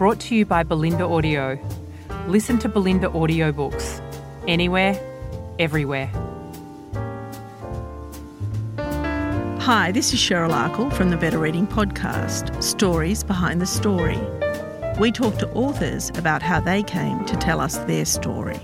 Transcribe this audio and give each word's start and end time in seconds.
brought 0.00 0.18
to 0.18 0.34
you 0.34 0.46
by 0.46 0.64
Bolinda 0.64 1.02
Audio. 1.02 1.58
Listen 2.26 2.58
to 2.60 2.70
Bolinda 2.70 3.12
audiobooks 3.12 4.00
anywhere, 4.48 4.98
everywhere. 5.58 6.06
Hi, 9.60 9.92
this 9.92 10.14
is 10.14 10.18
Cheryl 10.18 10.52
Akle 10.52 10.90
from 10.90 11.10
the 11.10 11.18
Better 11.18 11.38
Reading 11.38 11.66
Podcast 11.66 12.62
Stories 12.62 13.22
Behind 13.22 13.60
the 13.60 13.66
Story. 13.66 14.18
We 14.98 15.12
talk 15.12 15.36
to 15.36 15.50
authors 15.50 16.08
about 16.16 16.40
how 16.40 16.60
they 16.60 16.82
came 16.82 17.22
to 17.26 17.36
tell 17.36 17.60
us 17.60 17.76
their 17.80 18.06
story. 18.06 18.58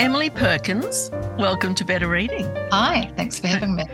Emily 0.00 0.30
Perkins, 0.30 1.12
welcome 1.38 1.76
to 1.76 1.84
Better 1.84 2.08
Reading. 2.08 2.52
Hi, 2.72 3.12
thanks 3.16 3.38
for 3.38 3.46
having 3.46 3.76
me. 3.76 3.84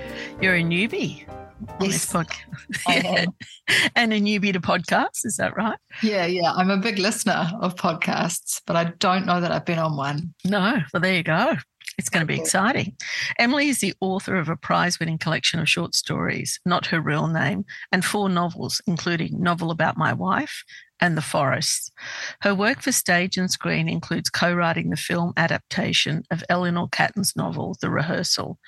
You're 0.40 0.54
a 0.54 0.62
newbie 0.62 1.26
on 1.68 1.90
Yes, 1.90 2.12
this 2.12 2.12
podcast. 2.12 3.26
And 3.96 4.12
a 4.12 4.20
newbie 4.20 4.52
to 4.52 4.60
podcasts, 4.60 5.24
is 5.24 5.36
that 5.36 5.56
right? 5.56 5.78
Yeah, 6.02 6.26
yeah. 6.26 6.52
I'm 6.52 6.70
a 6.70 6.76
big 6.76 6.98
listener 6.98 7.50
of 7.60 7.76
podcasts, 7.76 8.60
but 8.66 8.76
I 8.76 8.84
don't 8.98 9.24
know 9.24 9.40
that 9.40 9.52
I've 9.52 9.64
been 9.64 9.78
on 9.78 9.96
one. 9.96 10.34
No. 10.44 10.78
Well, 10.92 11.00
there 11.00 11.14
you 11.14 11.22
go. 11.22 11.56
It's 11.98 12.08
going 12.08 12.26
to 12.26 12.26
be 12.26 12.40
exciting. 12.40 12.96
Emily 13.38 13.68
is 13.68 13.80
the 13.80 13.94
author 14.00 14.36
of 14.36 14.48
a 14.48 14.56
prize 14.56 14.98
winning 14.98 15.18
collection 15.18 15.60
of 15.60 15.68
short 15.68 15.94
stories, 15.94 16.58
not 16.64 16.86
her 16.86 17.00
real 17.00 17.28
name, 17.28 17.64
and 17.92 18.04
four 18.04 18.28
novels, 18.28 18.80
including 18.86 19.40
Novel 19.40 19.70
About 19.70 19.96
My 19.96 20.12
Wife 20.12 20.64
and 21.02 21.16
The 21.16 21.22
Forest. 21.22 21.92
Her 22.40 22.54
work 22.54 22.80
for 22.80 22.92
stage 22.92 23.36
and 23.36 23.50
screen 23.50 23.88
includes 23.88 24.30
co 24.30 24.54
writing 24.54 24.88
the 24.88 24.96
film 24.96 25.34
adaptation 25.36 26.22
of 26.30 26.44
Eleanor 26.48 26.88
Catton's 26.88 27.34
novel, 27.36 27.76
The 27.80 27.90
Rehearsal, 27.90 28.58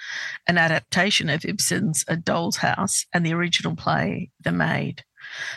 an 0.47 0.59
adaptation 0.59 1.31
of 1.31 1.45
Ibsen's 1.45 2.05
A 2.09 2.17
Doll's 2.17 2.57
House, 2.57 3.07
and 3.15 3.25
the 3.25 3.33
original 3.33 3.77
play, 3.77 4.31
The 4.43 4.53
Maid. 4.53 5.05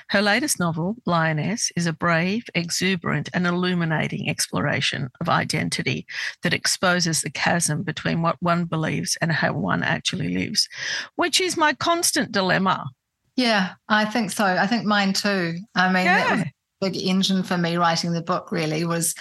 Her 0.09 0.21
latest 0.21 0.59
novel, 0.59 0.95
Lioness, 1.05 1.71
is 1.75 1.87
a 1.87 1.93
brave, 1.93 2.45
exuberant, 2.55 3.27
and 3.33 3.45
illuminating 3.45 4.29
exploration 4.29 5.09
of 5.19 5.27
identity 5.27 6.05
that 6.43 6.53
exposes 6.53 7.21
the 7.21 7.29
chasm 7.31 7.83
between 7.83 8.21
what 8.21 8.37
one 8.39 8.65
believes 8.65 9.17
and 9.19 9.31
how 9.31 9.53
one 9.53 9.83
actually 9.83 10.29
lives, 10.29 10.69
which 11.15 11.41
is 11.41 11.57
my 11.57 11.73
constant 11.73 12.31
dilemma. 12.31 12.85
Yeah, 13.35 13.73
I 13.89 14.05
think 14.05 14.31
so. 14.31 14.45
I 14.45 14.67
think 14.67 14.85
mine 14.85 15.13
too. 15.13 15.59
I 15.75 15.91
mean, 15.91 16.05
Yeah. 16.05 16.43
Big 16.81 16.95
engine 16.95 17.43
for 17.43 17.57
me 17.57 17.77
writing 17.77 18.13
the 18.13 18.21
book, 18.21 18.51
really, 18.51 18.85
was 18.85 19.15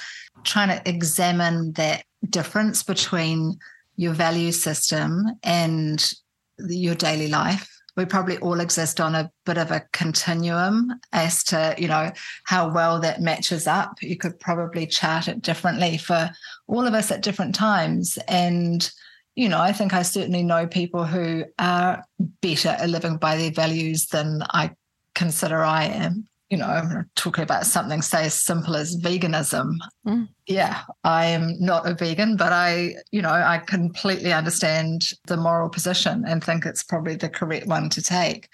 trying 0.44 0.68
to 0.68 0.88
examine 0.88 1.72
that 1.72 2.04
difference 2.28 2.82
between 2.82 3.58
your 3.96 4.12
value 4.12 4.52
system 4.52 5.26
and 5.42 6.12
your 6.58 6.94
daily 6.94 7.28
life. 7.28 7.72
We 7.96 8.04
probably 8.04 8.36
all 8.38 8.60
exist 8.60 9.00
on 9.00 9.14
a 9.14 9.30
bit 9.46 9.56
of 9.56 9.70
a 9.70 9.86
continuum 9.92 11.00
as 11.12 11.42
to, 11.44 11.74
you 11.78 11.88
know, 11.88 12.12
how 12.44 12.70
well 12.70 13.00
that 13.00 13.22
matches 13.22 13.66
up. 13.66 14.02
You 14.02 14.18
could 14.18 14.38
probably 14.38 14.86
chart 14.86 15.28
it 15.28 15.40
differently 15.40 15.96
for 15.96 16.30
all 16.66 16.86
of 16.86 16.92
us 16.92 17.10
at 17.10 17.22
different 17.22 17.54
times. 17.54 18.18
And, 18.28 18.90
you 19.34 19.48
know, 19.48 19.58
I 19.58 19.72
think 19.72 19.94
I 19.94 20.02
certainly 20.02 20.42
know 20.42 20.66
people 20.66 21.06
who 21.06 21.44
are 21.58 22.04
better 22.42 22.68
at 22.68 22.90
living 22.90 23.16
by 23.16 23.38
their 23.38 23.50
values 23.50 24.08
than 24.08 24.42
I 24.50 24.72
consider 25.14 25.64
I 25.64 25.84
am. 25.84 26.28
You 26.48 26.58
know, 26.58 27.02
talking 27.16 27.42
about 27.42 27.66
something, 27.66 28.02
say, 28.02 28.26
as 28.26 28.34
simple 28.34 28.76
as 28.76 28.96
veganism. 29.02 29.72
Mm. 30.06 30.28
Yeah, 30.46 30.82
I 31.02 31.24
am 31.24 31.56
not 31.58 31.88
a 31.88 31.94
vegan, 31.94 32.36
but 32.36 32.52
I, 32.52 32.94
you 33.10 33.20
know, 33.20 33.30
I 33.30 33.58
completely 33.58 34.32
understand 34.32 35.08
the 35.26 35.36
moral 35.36 35.68
position 35.68 36.24
and 36.24 36.44
think 36.44 36.64
it's 36.64 36.84
probably 36.84 37.16
the 37.16 37.28
correct 37.28 37.66
one 37.66 37.88
to 37.88 38.00
take. 38.00 38.48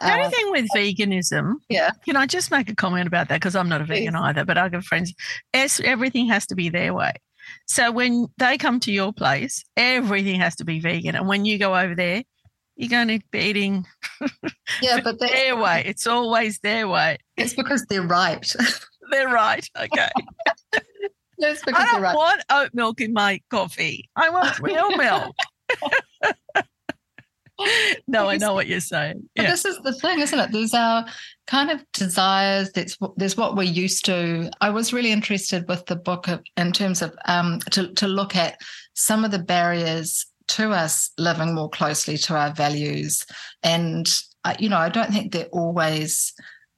The 0.00 0.10
only 0.10 0.24
Uh, 0.24 0.30
thing 0.30 0.50
with 0.52 0.66
veganism, 0.74 1.56
yeah. 1.68 1.90
can 2.06 2.16
I 2.16 2.24
just 2.24 2.50
make 2.50 2.70
a 2.70 2.74
comment 2.74 3.06
about 3.06 3.28
that? 3.28 3.40
Because 3.40 3.54
I'm 3.54 3.68
not 3.68 3.82
a 3.82 3.84
vegan 3.84 4.16
either, 4.16 4.46
but 4.46 4.56
I've 4.56 4.72
got 4.72 4.84
friends, 4.84 5.12
everything 5.52 6.28
has 6.28 6.46
to 6.46 6.54
be 6.54 6.70
their 6.70 6.94
way. 6.94 7.12
So 7.66 7.92
when 7.92 8.26
they 8.38 8.56
come 8.56 8.80
to 8.80 8.90
your 8.90 9.12
place, 9.12 9.62
everything 9.76 10.40
has 10.40 10.56
to 10.56 10.64
be 10.64 10.80
vegan. 10.80 11.14
And 11.14 11.28
when 11.28 11.44
you 11.44 11.58
go 11.58 11.76
over 11.76 11.94
there, 11.94 12.22
you're 12.76 12.88
going 12.88 13.08
to 13.08 13.20
be 13.30 13.38
eating 13.38 13.86
Yeah, 14.82 15.00
but 15.04 15.18
their 15.20 15.56
way. 15.56 15.82
It's 15.86 16.06
always 16.06 16.58
their 16.60 16.88
way. 16.88 17.18
it's 17.36 17.54
because 17.54 17.84
they're 17.88 18.02
right. 18.02 18.50
They're 19.10 19.28
right. 19.28 19.68
Okay. 19.78 20.08
that's 21.38 21.60
I 21.60 21.64
because 21.66 21.84
they're 21.84 21.92
don't 21.92 22.02
right. 22.02 22.16
want 22.16 22.42
oat 22.50 22.70
milk 22.72 23.02
in 23.02 23.12
my 23.12 23.38
coffee. 23.50 24.08
I 24.16 24.30
want 24.30 24.58
real 24.60 24.96
milk. 24.96 25.36
no, 28.08 28.28
I 28.28 28.36
know 28.38 28.54
what 28.54 28.66
you're 28.66 28.80
saying. 28.80 29.28
But 29.36 29.42
Yeah. 29.42 29.50
this 29.50 29.64
is 29.66 29.78
the 29.84 29.92
thing, 29.92 30.20
isn't 30.20 30.38
it? 30.38 30.52
There's 30.52 30.74
our 30.74 31.04
kind 31.46 31.70
of 31.70 31.84
desires. 31.92 32.72
That's 32.72 32.94
what- 33.00 33.16
there's 33.18 33.36
what 33.36 33.56
we're 33.56 33.62
used 33.64 34.04
to. 34.06 34.50
I 34.60 34.70
was 34.70 34.92
really 34.92 35.12
interested 35.12 35.68
with 35.68 35.84
the 35.86 35.96
book 35.96 36.26
of, 36.28 36.40
in 36.56 36.72
terms 36.72 37.02
of 37.02 37.14
um, 37.26 37.60
to 37.72 37.92
to 37.94 38.08
look 38.08 38.34
at 38.34 38.58
some 38.94 39.24
of 39.24 39.30
the 39.30 39.38
barriers 39.38 40.26
to 40.48 40.70
us 40.70 41.10
living 41.18 41.54
more 41.54 41.70
closely 41.70 42.16
to 42.18 42.34
our 42.34 42.52
values, 42.52 43.24
and 43.62 44.08
uh, 44.44 44.54
you 44.58 44.68
know, 44.68 44.78
I 44.78 44.88
don't 44.90 45.12
think 45.12 45.32
they're 45.32 45.46
always 45.46 46.32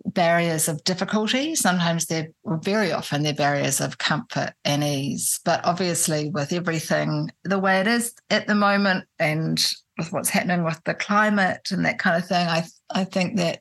barriers 0.05 0.69
of 0.69 0.85
difficulty. 0.85 1.57
Sometimes 1.57 2.07
they're, 2.07 2.29
very 2.63 2.93
often, 2.93 3.25
they're 3.25 3.35
barriers 3.35 3.81
of 3.81 3.99
comfort 3.99 4.53
and 4.65 4.85
ease. 4.85 5.41
But 5.45 5.65
obviously, 5.65 6.31
with 6.31 6.53
everything 6.53 7.33
the 7.43 7.59
way 7.59 7.81
it 7.81 7.89
is 7.89 8.15
at 8.31 8.47
the 8.47 8.55
moment, 8.55 9.07
and 9.19 9.59
with 9.99 10.13
what's 10.13 10.29
happening 10.29 10.63
with 10.63 10.81
the 10.85 10.95
climate 10.95 11.69
and 11.73 11.85
that 11.85 11.99
kind 11.99 12.23
of 12.23 12.29
thing, 12.29 12.47
I 12.47 12.65
I 12.91 13.05
think 13.05 13.37
that 13.39 13.61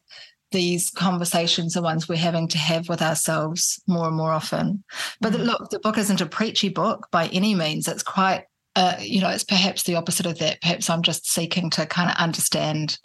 these 0.51 0.91
conversations 0.91 1.75
are 1.75 1.81
ones 1.81 2.07
we're 2.07 2.15
having 2.17 2.47
to 2.49 2.57
have 2.57 2.87
with 2.87 3.01
ourselves 3.01 3.81
more 3.87 4.07
and 4.07 4.15
more 4.15 4.31
often. 4.31 4.83
But 5.19 5.33
Mm. 5.33 5.45
look, 5.45 5.69
the 5.71 5.79
book 5.79 5.97
isn't 5.97 6.21
a 6.21 6.25
preachy 6.27 6.69
book 6.69 7.07
by 7.11 7.27
any 7.27 7.55
means. 7.55 7.87
It's 7.87 8.03
quite, 8.03 8.45
uh, 8.75 8.95
you 8.99 9.21
know, 9.21 9.29
it's 9.29 9.43
perhaps 9.43 9.83
the 9.83 9.95
opposite 9.95 10.25
of 10.25 10.39
that. 10.39 10.61
Perhaps 10.61 10.89
I'm 10.89 11.01
just 11.01 11.29
seeking 11.29 11.69
to 11.71 11.85
kind 11.85 12.09
of 12.09 12.17
understand 12.17 12.97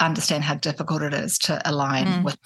understand 0.00 0.42
how 0.42 0.54
difficult 0.54 1.02
it 1.02 1.14
is 1.14 1.38
to 1.38 1.60
align 1.64 2.06
Mm. 2.06 2.24
with. 2.24 2.38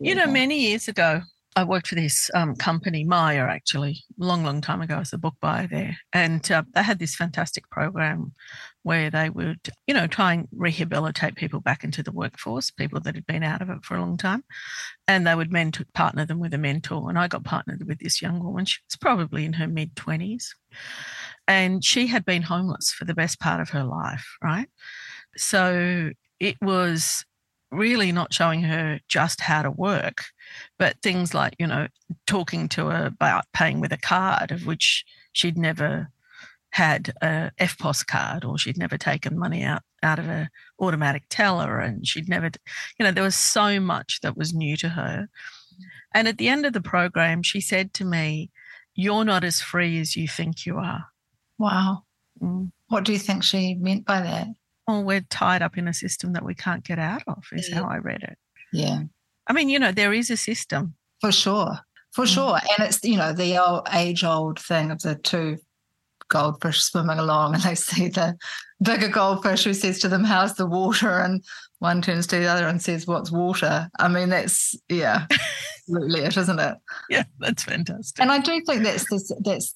You 0.00 0.14
know, 0.14 0.26
many 0.26 0.58
years 0.60 0.88
ago, 0.88 1.20
I 1.56 1.62
worked 1.62 1.86
for 1.88 1.94
this 1.94 2.30
um, 2.34 2.56
company, 2.56 3.04
Myer, 3.04 3.46
actually, 3.46 4.02
long, 4.18 4.44
long 4.44 4.60
time 4.60 4.80
ago. 4.80 4.96
I 4.96 5.00
was 5.00 5.12
a 5.12 5.18
book 5.18 5.34
buyer 5.40 5.68
there. 5.68 5.96
And 6.12 6.50
uh, 6.50 6.64
they 6.74 6.82
had 6.82 6.98
this 6.98 7.14
fantastic 7.14 7.70
program 7.70 8.32
where 8.82 9.08
they 9.08 9.30
would, 9.30 9.60
you 9.86 9.94
know, 9.94 10.06
try 10.08 10.32
and 10.32 10.48
rehabilitate 10.52 11.36
people 11.36 11.60
back 11.60 11.84
into 11.84 12.02
the 12.02 12.10
workforce, 12.12 12.70
people 12.70 13.00
that 13.00 13.14
had 13.14 13.26
been 13.26 13.44
out 13.44 13.62
of 13.62 13.70
it 13.70 13.84
for 13.84 13.96
a 13.96 14.00
long 14.00 14.16
time. 14.16 14.42
And 15.06 15.26
they 15.26 15.34
would 15.34 15.52
mentor, 15.52 15.84
partner 15.94 16.26
them 16.26 16.40
with 16.40 16.54
a 16.54 16.58
mentor. 16.58 17.08
And 17.08 17.18
I 17.18 17.28
got 17.28 17.44
partnered 17.44 17.86
with 17.86 18.00
this 18.00 18.20
young 18.20 18.42
woman. 18.42 18.64
She 18.64 18.80
was 18.88 18.96
probably 18.96 19.44
in 19.44 19.52
her 19.54 19.68
mid 19.68 19.94
20s. 19.94 20.46
And 21.46 21.84
she 21.84 22.06
had 22.06 22.24
been 22.24 22.42
homeless 22.42 22.90
for 22.90 23.04
the 23.04 23.14
best 23.14 23.38
part 23.38 23.60
of 23.60 23.70
her 23.70 23.84
life, 23.84 24.26
right? 24.42 24.68
So 25.36 26.10
it 26.40 26.56
was 26.62 27.24
really 27.70 28.12
not 28.12 28.32
showing 28.32 28.62
her 28.62 29.00
just 29.08 29.40
how 29.40 29.62
to 29.62 29.70
work, 29.70 30.24
but 30.78 30.96
things 31.02 31.34
like, 31.34 31.54
you 31.58 31.66
know, 31.66 31.88
talking 32.26 32.68
to 32.68 32.86
her 32.86 33.06
about 33.06 33.44
paying 33.52 33.80
with 33.80 33.92
a 33.92 33.98
card, 33.98 34.52
of 34.52 34.66
which 34.66 35.04
she'd 35.32 35.58
never 35.58 36.08
had 36.70 37.12
a 37.22 37.52
EFTPOS 37.60 38.06
card 38.06 38.44
or 38.44 38.58
she'd 38.58 38.78
never 38.78 38.98
taken 38.98 39.38
money 39.38 39.62
out, 39.62 39.82
out 40.02 40.18
of 40.18 40.28
an 40.28 40.48
automatic 40.80 41.24
teller 41.28 41.78
and 41.78 42.06
she'd 42.06 42.28
never, 42.28 42.50
you 42.98 43.04
know, 43.04 43.12
there 43.12 43.22
was 43.22 43.36
so 43.36 43.78
much 43.78 44.20
that 44.22 44.36
was 44.36 44.52
new 44.52 44.76
to 44.76 44.88
her. 44.88 45.28
And 46.12 46.26
at 46.26 46.38
the 46.38 46.48
end 46.48 46.66
of 46.66 46.72
the 46.72 46.80
program, 46.80 47.42
she 47.42 47.60
said 47.60 47.94
to 47.94 48.04
me, 48.04 48.50
You're 48.94 49.24
not 49.24 49.44
as 49.44 49.60
free 49.60 50.00
as 50.00 50.16
you 50.16 50.28
think 50.28 50.66
you 50.66 50.78
are. 50.78 51.06
Wow. 51.58 52.02
Mm. 52.42 52.70
What 52.88 53.04
do 53.04 53.12
you 53.12 53.18
think 53.18 53.42
she 53.42 53.74
meant 53.74 54.04
by 54.04 54.20
that? 54.20 54.48
Well, 54.86 55.02
we're 55.04 55.24
tied 55.30 55.62
up 55.62 55.78
in 55.78 55.88
a 55.88 55.94
system 55.94 56.32
that 56.34 56.44
we 56.44 56.54
can't 56.54 56.84
get 56.84 56.98
out 56.98 57.22
of, 57.26 57.42
is 57.52 57.68
Yeah. 57.68 57.76
how 57.76 57.84
I 57.88 57.96
read 57.98 58.22
it. 58.22 58.36
Yeah. 58.72 59.00
I 59.46 59.52
mean, 59.52 59.68
you 59.68 59.78
know, 59.78 59.92
there 59.92 60.12
is 60.12 60.30
a 60.30 60.36
system. 60.36 60.94
For 61.20 61.32
sure. 61.32 61.78
For 62.12 62.24
Mm. 62.24 62.34
sure. 62.34 62.54
And 62.78 62.86
it's, 62.88 63.02
you 63.04 63.16
know, 63.16 63.32
the 63.32 63.56
old 63.62 63.88
age 63.92 64.24
old 64.24 64.58
thing 64.60 64.90
of 64.90 65.00
the 65.00 65.14
two 65.16 65.58
goldfish 66.28 66.80
swimming 66.82 67.18
along 67.18 67.54
and 67.54 67.62
they 67.62 67.74
see 67.74 68.08
the 68.08 68.36
bigger 68.82 69.08
goldfish 69.08 69.64
who 69.64 69.74
says 69.74 69.98
to 70.00 70.08
them, 70.08 70.24
How's 70.24 70.54
the 70.54 70.66
water? 70.66 71.18
And 71.20 71.44
one 71.78 72.02
turns 72.02 72.26
to 72.28 72.36
the 72.36 72.46
other 72.46 72.66
and 72.68 72.80
says, 72.82 73.06
What's 73.06 73.30
water? 73.30 73.88
I 73.98 74.08
mean, 74.08 74.28
that's, 74.30 74.74
yeah, 74.88 75.26
absolutely 75.88 76.20
it, 76.20 76.36
isn't 76.36 76.58
it? 76.58 76.76
Yeah, 77.10 77.24
that's 77.38 77.62
fantastic. 77.64 78.20
And 78.22 78.30
I 78.32 78.38
do 78.38 78.60
think 78.66 78.82
that's 78.82 79.08
this, 79.10 79.32
that's 79.40 79.74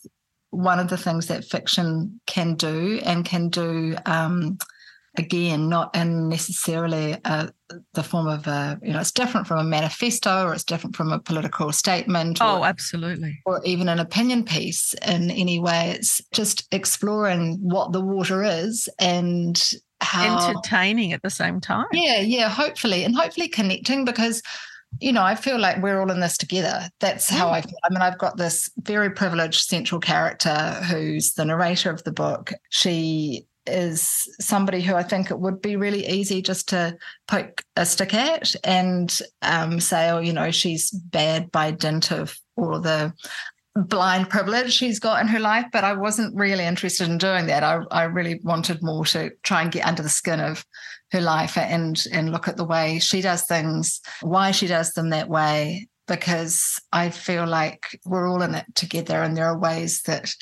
one 0.51 0.79
of 0.79 0.89
the 0.89 0.97
things 0.97 1.27
that 1.27 1.45
fiction 1.45 2.21
can 2.27 2.55
do 2.55 3.01
and 3.05 3.25
can 3.25 3.49
do. 3.49 3.97
Um, 4.07 4.59
again, 5.17 5.69
not 5.69 5.95
in 5.97 6.29
necessarily 6.29 7.17
uh, 7.25 7.49
the 7.95 8.03
form 8.03 8.29
of 8.29 8.47
a, 8.47 8.79
you 8.83 8.93
know, 8.93 9.01
it's 9.01 9.13
different 9.13 9.47
from 9.47 9.59
a 9.59 9.65
manifesto 9.65 10.47
or 10.47 10.55
it's 10.55 10.65
different 10.65 10.97
from 10.97 11.13
a 11.13 11.19
political 11.19 11.73
statement. 11.73 12.41
Or, 12.41 12.45
oh, 12.45 12.65
absolutely. 12.65 13.41
Or 13.45 13.61
even 13.65 13.89
an 13.89 13.99
opinion 13.99 14.45
piece 14.45 14.95
in 15.07 15.31
any 15.31 15.59
way. 15.59 15.91
It's 15.91 16.23
just 16.33 16.67
exploring 16.73 17.59
what 17.61 17.93
the 17.93 18.01
water 18.01 18.45
is 18.45 18.89
and 18.99 19.61
how 20.01 20.49
entertaining 20.49 21.13
at 21.13 21.23
the 21.23 21.31
same 21.31 21.61
time. 21.61 21.87
Yeah, 21.93 22.21
yeah, 22.21 22.49
hopefully. 22.49 23.05
And 23.05 23.17
hopefully 23.17 23.49
connecting 23.49 24.05
because 24.05 24.43
you 25.01 25.13
know, 25.13 25.23
I 25.23 25.35
feel 25.35 25.59
like 25.59 25.83
we're 25.83 26.01
all 26.01 26.11
in 26.11 26.21
this 26.21 26.37
together. 26.37 26.89
That's 27.01 27.29
how 27.29 27.51
I 27.51 27.61
feel. 27.61 27.79
I 27.85 27.91
mean, 27.91 28.03
I've 28.03 28.19
got 28.19 28.37
this 28.37 28.71
very 28.79 29.11
privileged 29.11 29.69
central 29.69 30.01
character 30.01 30.55
who's 30.89 31.35
the 31.35 31.45
narrator 31.45 31.91
of 31.91 32.03
the 32.05 32.13
book. 32.13 32.53
She 32.71 33.47
is 33.67 34.29
somebody 34.41 34.81
who 34.81 34.95
I 34.95 35.03
think 35.03 35.31
it 35.31 35.39
would 35.39 35.61
be 35.61 35.77
really 35.77 36.07
easy 36.07 36.43
just 36.43 36.71
to 36.71 36.97
poke 37.27 37.63
a 37.77 37.85
stick 37.85 38.15
at 38.15 38.55
and 38.65 39.17
um, 39.43 39.79
say, 39.79 40.11
oh, 40.11 40.19
you 40.19 40.33
know, 40.33 40.51
she's 40.51 40.91
bad 40.91 41.53
by 41.53 41.71
dint 41.71 42.11
of 42.11 42.37
all 42.57 42.81
the 42.81 43.13
blind 43.77 44.29
privilege 44.29 44.73
she's 44.73 44.99
got 44.99 45.21
in 45.21 45.29
her 45.29 45.41
life. 45.41 45.67
But 45.73 45.85
I 45.85 45.93
wasn't 45.93 46.35
really 46.37 46.65
interested 46.65 47.09
in 47.09 47.19
doing 47.19 47.47
that. 47.47 47.63
I, 47.63 47.81
I 47.91 48.05
really 48.05 48.41
wanted 48.43 48.83
more 48.83 49.05
to 49.07 49.31
try 49.43 49.63
and 49.63 49.73
get 49.73 49.87
under 49.87 50.03
the 50.03 50.09
skin 50.09 50.41
of 50.41 50.65
her 51.13 51.21
life 51.21 51.57
and 51.57 52.05
and 52.13 52.33
look 52.33 52.49
at 52.49 52.57
the 52.57 52.65
way 52.65 52.99
she 52.99 53.23
does 53.23 53.45
things, 53.45 54.01
why 54.21 54.51
she 54.51 54.67
does 54.67 54.93
them 54.93 55.11
that 55.11 55.29
way, 55.29 55.89
because 56.07 56.81
I 56.93 57.11
feel 57.11 57.47
like 57.47 57.99
we're 58.05 58.29
all 58.29 58.43
in 58.43 58.55
it 58.55 58.67
together, 58.75 59.23
and 59.23 59.37
there 59.37 59.47
are 59.47 59.59
ways 59.59 60.03
that 60.03 60.35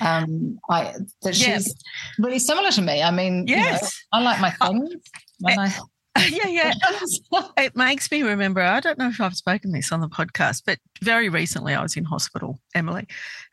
um, 0.00 0.58
I 0.70 0.94
that 1.22 1.38
yeah. 1.38 1.58
she's 1.58 1.74
really 2.18 2.38
similar 2.38 2.70
to 2.70 2.82
me. 2.82 3.02
I 3.02 3.10
mean, 3.10 3.46
yes, 3.46 3.82
you 3.82 4.20
know, 4.20 4.26
I 4.26 4.30
like 4.30 4.40
my 4.40 4.50
things. 4.50 4.94
When 5.40 5.58
I, 5.58 5.74
yeah, 6.30 6.46
yeah. 6.46 6.72
it 7.56 7.74
makes 7.76 8.10
me 8.10 8.22
remember. 8.22 8.60
I 8.60 8.80
don't 8.80 8.98
know 8.98 9.08
if 9.08 9.20
I've 9.20 9.36
spoken 9.36 9.72
this 9.72 9.92
on 9.92 10.00
the 10.00 10.08
podcast, 10.08 10.62
but 10.64 10.78
very 11.02 11.28
recently 11.28 11.74
I 11.74 11.82
was 11.82 11.96
in 11.96 12.04
hospital, 12.04 12.60
Emily, 12.74 13.06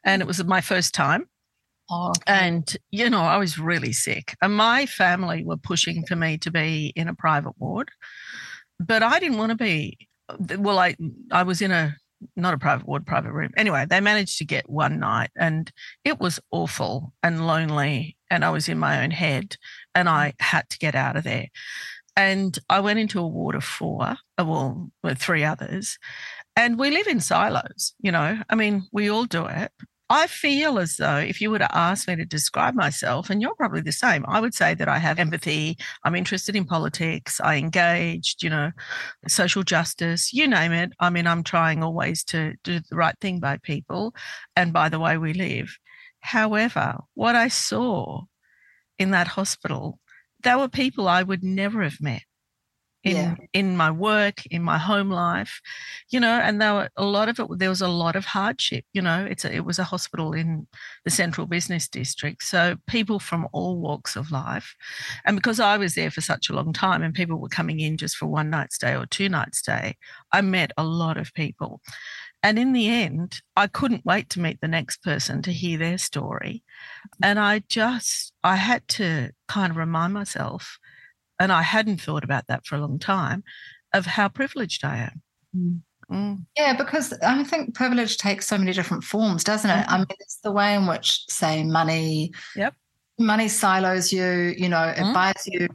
and 0.05 0.21
it 0.21 0.27
was 0.27 0.43
my 0.43 0.61
first 0.61 0.93
time. 0.93 1.27
Oh, 1.89 2.09
okay. 2.09 2.21
And, 2.27 2.77
you 2.91 3.09
know, 3.09 3.21
I 3.21 3.37
was 3.37 3.59
really 3.59 3.91
sick. 3.91 4.35
And 4.41 4.55
my 4.55 4.85
family 4.85 5.43
were 5.43 5.57
pushing 5.57 6.05
for 6.05 6.15
me 6.15 6.37
to 6.37 6.51
be 6.51 6.93
in 6.95 7.07
a 7.07 7.15
private 7.15 7.57
ward. 7.57 7.89
But 8.79 9.03
I 9.03 9.19
didn't 9.19 9.37
want 9.37 9.49
to 9.51 9.57
be 9.57 9.97
well, 10.57 10.79
I 10.79 10.95
I 11.31 11.43
was 11.43 11.61
in 11.61 11.71
a 11.71 11.95
not 12.35 12.53
a 12.53 12.57
private 12.57 12.87
ward, 12.87 13.05
private 13.05 13.31
room. 13.31 13.51
Anyway, 13.57 13.85
they 13.89 13.99
managed 13.99 14.37
to 14.37 14.45
get 14.45 14.69
one 14.69 14.99
night 14.99 15.31
and 15.35 15.71
it 16.03 16.19
was 16.19 16.39
awful 16.51 17.13
and 17.23 17.47
lonely. 17.47 18.15
And 18.29 18.45
I 18.45 18.51
was 18.51 18.69
in 18.69 18.77
my 18.77 19.03
own 19.03 19.11
head 19.11 19.57
and 19.95 20.07
I 20.07 20.33
had 20.39 20.69
to 20.69 20.77
get 20.77 20.93
out 20.93 21.15
of 21.15 21.23
there. 21.23 21.47
And 22.15 22.57
I 22.69 22.79
went 22.81 22.99
into 22.99 23.19
a 23.19 23.27
ward 23.27 23.55
of 23.55 23.63
four, 23.63 24.03
uh, 24.03 24.45
well, 24.45 24.91
with 25.01 25.17
three 25.17 25.43
others. 25.43 25.97
And 26.55 26.77
we 26.77 26.91
live 26.91 27.07
in 27.07 27.21
silos, 27.21 27.93
you 28.01 28.11
know. 28.11 28.39
I 28.49 28.55
mean, 28.55 28.87
we 28.91 29.09
all 29.09 29.25
do 29.25 29.45
it. 29.45 29.71
I 30.09 30.27
feel 30.27 30.77
as 30.77 30.97
though 30.97 31.19
if 31.19 31.39
you 31.39 31.49
were 31.49 31.59
to 31.59 31.77
ask 31.77 32.05
me 32.05 32.17
to 32.17 32.25
describe 32.25 32.75
myself, 32.75 33.29
and 33.29 33.41
you're 33.41 33.55
probably 33.55 33.79
the 33.79 33.93
same, 33.93 34.25
I 34.27 34.41
would 34.41 34.53
say 34.53 34.73
that 34.73 34.89
I 34.89 34.97
have 34.97 35.19
empathy. 35.19 35.77
I'm 36.03 36.15
interested 36.15 36.53
in 36.53 36.65
politics. 36.65 37.39
I 37.39 37.55
engaged, 37.55 38.43
you 38.43 38.49
know, 38.49 38.71
social 39.29 39.63
justice, 39.63 40.33
you 40.33 40.49
name 40.49 40.73
it. 40.73 40.91
I 40.99 41.11
mean, 41.11 41.27
I'm 41.27 41.43
trying 41.43 41.81
always 41.81 42.25
to 42.25 42.55
do 42.65 42.81
the 42.81 42.97
right 42.97 43.15
thing 43.21 43.39
by 43.39 43.59
people 43.63 44.13
and 44.57 44.73
by 44.73 44.89
the 44.89 44.99
way 44.99 45.17
we 45.17 45.31
live. 45.31 45.77
However, 46.19 46.97
what 47.13 47.37
I 47.37 47.47
saw 47.47 48.23
in 48.99 49.11
that 49.11 49.27
hospital, 49.27 49.97
there 50.43 50.57
were 50.57 50.69
people 50.69 51.07
I 51.07 51.23
would 51.23 51.43
never 51.43 51.81
have 51.83 52.01
met 52.01 52.23
in 53.03 53.15
yeah. 53.15 53.35
in 53.53 53.75
my 53.75 53.89
work 53.89 54.45
in 54.47 54.61
my 54.61 54.77
home 54.77 55.09
life 55.09 55.59
you 56.09 56.19
know 56.19 56.39
and 56.39 56.61
there 56.61 56.73
were 56.73 56.89
a 56.97 57.03
lot 57.03 57.29
of 57.29 57.39
it 57.39 57.47
there 57.57 57.69
was 57.69 57.81
a 57.81 57.87
lot 57.87 58.15
of 58.15 58.25
hardship 58.25 58.85
you 58.93 59.01
know 59.01 59.25
it's 59.27 59.43
a, 59.43 59.51
it 59.53 59.65
was 59.65 59.79
a 59.79 59.83
hospital 59.83 60.33
in 60.33 60.67
the 61.03 61.09
central 61.09 61.47
business 61.47 61.87
district 61.87 62.43
so 62.43 62.75
people 62.87 63.19
from 63.19 63.47
all 63.53 63.79
walks 63.79 64.15
of 64.15 64.31
life 64.31 64.75
and 65.25 65.35
because 65.35 65.59
i 65.59 65.77
was 65.77 65.95
there 65.95 66.11
for 66.11 66.21
such 66.21 66.49
a 66.49 66.53
long 66.53 66.71
time 66.71 67.01
and 67.01 67.15
people 67.15 67.39
were 67.39 67.49
coming 67.49 67.79
in 67.79 67.97
just 67.97 68.15
for 68.15 68.27
one 68.27 68.51
night 68.51 68.71
stay 68.71 68.95
or 68.95 69.07
two 69.07 69.29
night 69.29 69.55
stay 69.55 69.95
i 70.31 70.39
met 70.39 70.71
a 70.77 70.83
lot 70.83 71.17
of 71.17 71.33
people 71.33 71.81
and 72.43 72.57
in 72.57 72.73
the 72.73 72.87
end 72.87 73.41
i 73.55 73.67
couldn't 73.67 74.05
wait 74.05 74.29
to 74.29 74.39
meet 74.39 74.59
the 74.61 74.67
next 74.67 75.03
person 75.03 75.41
to 75.41 75.51
hear 75.51 75.77
their 75.77 75.97
story 75.97 76.63
and 77.21 77.39
i 77.39 77.59
just 77.69 78.33
i 78.43 78.55
had 78.55 78.87
to 78.87 79.29
kind 79.47 79.71
of 79.71 79.77
remind 79.77 80.13
myself 80.13 80.79
and 81.41 81.51
I 81.51 81.63
hadn't 81.63 81.99
thought 81.99 82.23
about 82.23 82.45
that 82.47 82.67
for 82.67 82.75
a 82.75 82.79
long 82.79 82.99
time, 82.99 83.43
of 83.93 84.05
how 84.05 84.29
privileged 84.29 84.85
I 84.85 84.97
am. 84.97 85.21
Mm. 85.57 85.81
Mm. 86.11 86.45
Yeah, 86.55 86.77
because 86.77 87.13
I 87.13 87.43
think 87.45 87.73
privilege 87.73 88.17
takes 88.17 88.45
so 88.45 88.59
many 88.59 88.73
different 88.73 89.03
forms, 89.03 89.43
doesn't 89.43 89.69
it? 89.69 89.73
Mm-hmm. 89.73 89.93
I 89.93 89.97
mean, 89.97 90.07
it's 90.19 90.37
the 90.43 90.51
way 90.51 90.75
in 90.75 90.85
which, 90.85 91.25
say, 91.29 91.63
money, 91.63 92.31
yep, 92.55 92.75
money 93.17 93.47
silos 93.47 94.13
you. 94.13 94.53
You 94.55 94.69
know, 94.69 94.83
it 94.83 94.97
mm. 94.97 95.13
buys 95.15 95.47
you 95.47 95.67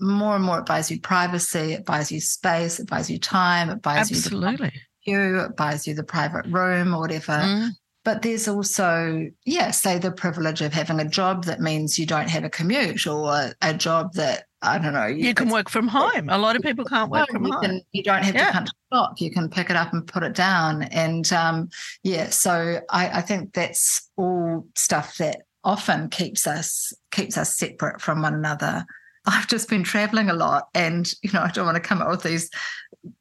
more 0.00 0.34
and 0.34 0.44
more. 0.44 0.58
It 0.58 0.66
buys 0.66 0.90
you 0.90 1.00
privacy. 1.00 1.74
It 1.74 1.84
buys 1.84 2.10
you 2.10 2.20
space. 2.20 2.80
It 2.80 2.88
buys 2.88 3.08
you 3.08 3.20
time. 3.20 3.70
It 3.70 3.82
buys 3.82 4.10
absolutely 4.10 4.66
you. 4.66 4.70
The, 4.72 4.80
you 5.06 5.48
buys 5.56 5.86
you 5.86 5.94
the 5.94 6.04
private 6.04 6.46
room 6.46 6.94
or 6.94 7.00
whatever. 7.00 7.32
Mm. 7.32 7.70
But 8.04 8.22
there's 8.22 8.46
also, 8.46 9.28
yeah, 9.44 9.72
say 9.72 9.98
the 9.98 10.12
privilege 10.12 10.62
of 10.62 10.72
having 10.72 11.00
a 11.00 11.08
job 11.08 11.44
that 11.46 11.60
means 11.60 11.98
you 11.98 12.06
don't 12.06 12.30
have 12.30 12.44
a 12.44 12.50
commute 12.50 13.04
or 13.04 13.52
a 13.60 13.74
job 13.74 14.12
that 14.12 14.44
I 14.62 14.78
don't 14.78 14.92
know. 14.92 15.06
You, 15.06 15.28
you 15.28 15.34
can 15.34 15.48
work 15.48 15.68
from 15.68 15.88
home. 15.88 16.28
A 16.28 16.38
lot 16.38 16.56
of 16.56 16.62
people 16.62 16.84
can't 16.84 17.10
work 17.10 17.28
from 17.30 17.46
you 17.46 17.52
home. 17.52 17.62
Can, 17.62 17.80
you 17.92 18.02
don't 18.02 18.22
have 18.24 18.34
yeah. 18.34 18.46
to 18.46 18.52
punch 18.52 18.68
a 18.68 18.94
clock. 18.94 19.20
You 19.20 19.30
can 19.30 19.48
pick 19.48 19.70
it 19.70 19.76
up 19.76 19.92
and 19.92 20.06
put 20.06 20.22
it 20.22 20.34
down. 20.34 20.84
And 20.84 21.30
um, 21.32 21.68
yeah, 22.04 22.30
so 22.30 22.80
I, 22.90 23.08
I 23.18 23.20
think 23.22 23.54
that's 23.54 24.08
all 24.16 24.66
stuff 24.76 25.16
that 25.18 25.42
often 25.64 26.08
keeps 26.08 26.46
us 26.46 26.92
keeps 27.10 27.36
us 27.36 27.56
separate 27.56 28.00
from 28.00 28.22
one 28.22 28.34
another. 28.34 28.86
I've 29.26 29.48
just 29.48 29.68
been 29.68 29.82
traveling 29.82 30.30
a 30.30 30.34
lot, 30.34 30.68
and 30.74 31.12
you 31.22 31.32
know, 31.32 31.42
I 31.42 31.50
don't 31.50 31.66
want 31.66 31.76
to 31.76 31.80
come 31.80 32.00
up 32.00 32.08
with 32.08 32.22
these 32.22 32.50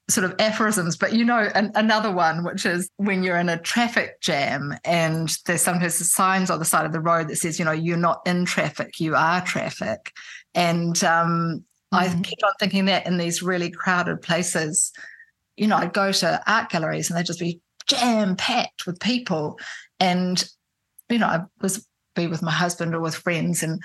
sort 0.07 0.25
of 0.25 0.35
aphorisms, 0.39 0.97
but 0.97 1.13
you 1.13 1.25
know, 1.25 1.49
an, 1.55 1.71
another 1.75 2.11
one, 2.11 2.43
which 2.43 2.65
is 2.65 2.89
when 2.97 3.23
you're 3.23 3.37
in 3.37 3.49
a 3.49 3.59
traffic 3.59 4.21
jam 4.21 4.75
and 4.83 5.35
there's 5.45 5.61
sometimes 5.61 5.97
the 5.97 6.05
signs 6.05 6.49
on 6.49 6.59
the 6.59 6.65
side 6.65 6.85
of 6.85 6.93
the 6.93 6.99
road 6.99 7.27
that 7.27 7.37
says, 7.37 7.57
you 7.57 7.65
know, 7.65 7.71
you're 7.71 7.97
not 7.97 8.21
in 8.25 8.45
traffic, 8.45 8.99
you 8.99 9.15
are 9.15 9.41
traffic. 9.41 10.11
And 10.53 11.03
um, 11.03 11.65
mm-hmm. 11.93 11.95
I 11.95 12.21
keep 12.21 12.39
on 12.43 12.51
thinking 12.59 12.85
that 12.85 13.07
in 13.07 13.17
these 13.17 13.41
really 13.41 13.71
crowded 13.71 14.21
places, 14.21 14.91
you 15.57 15.67
know, 15.67 15.77
I'd 15.77 15.93
go 15.93 16.11
to 16.11 16.41
art 16.45 16.69
galleries 16.69 17.09
and 17.09 17.17
they'd 17.17 17.25
just 17.25 17.39
be 17.39 17.59
jam 17.87 18.35
packed 18.35 18.85
with 18.85 18.99
people. 18.99 19.59
And, 19.99 20.43
you 21.09 21.17
know, 21.17 21.27
I 21.27 21.41
was 21.61 21.87
be 22.15 22.27
with 22.27 22.41
my 22.41 22.51
husband 22.51 22.95
or 22.95 23.01
with 23.01 23.15
friends 23.15 23.61
and 23.61 23.81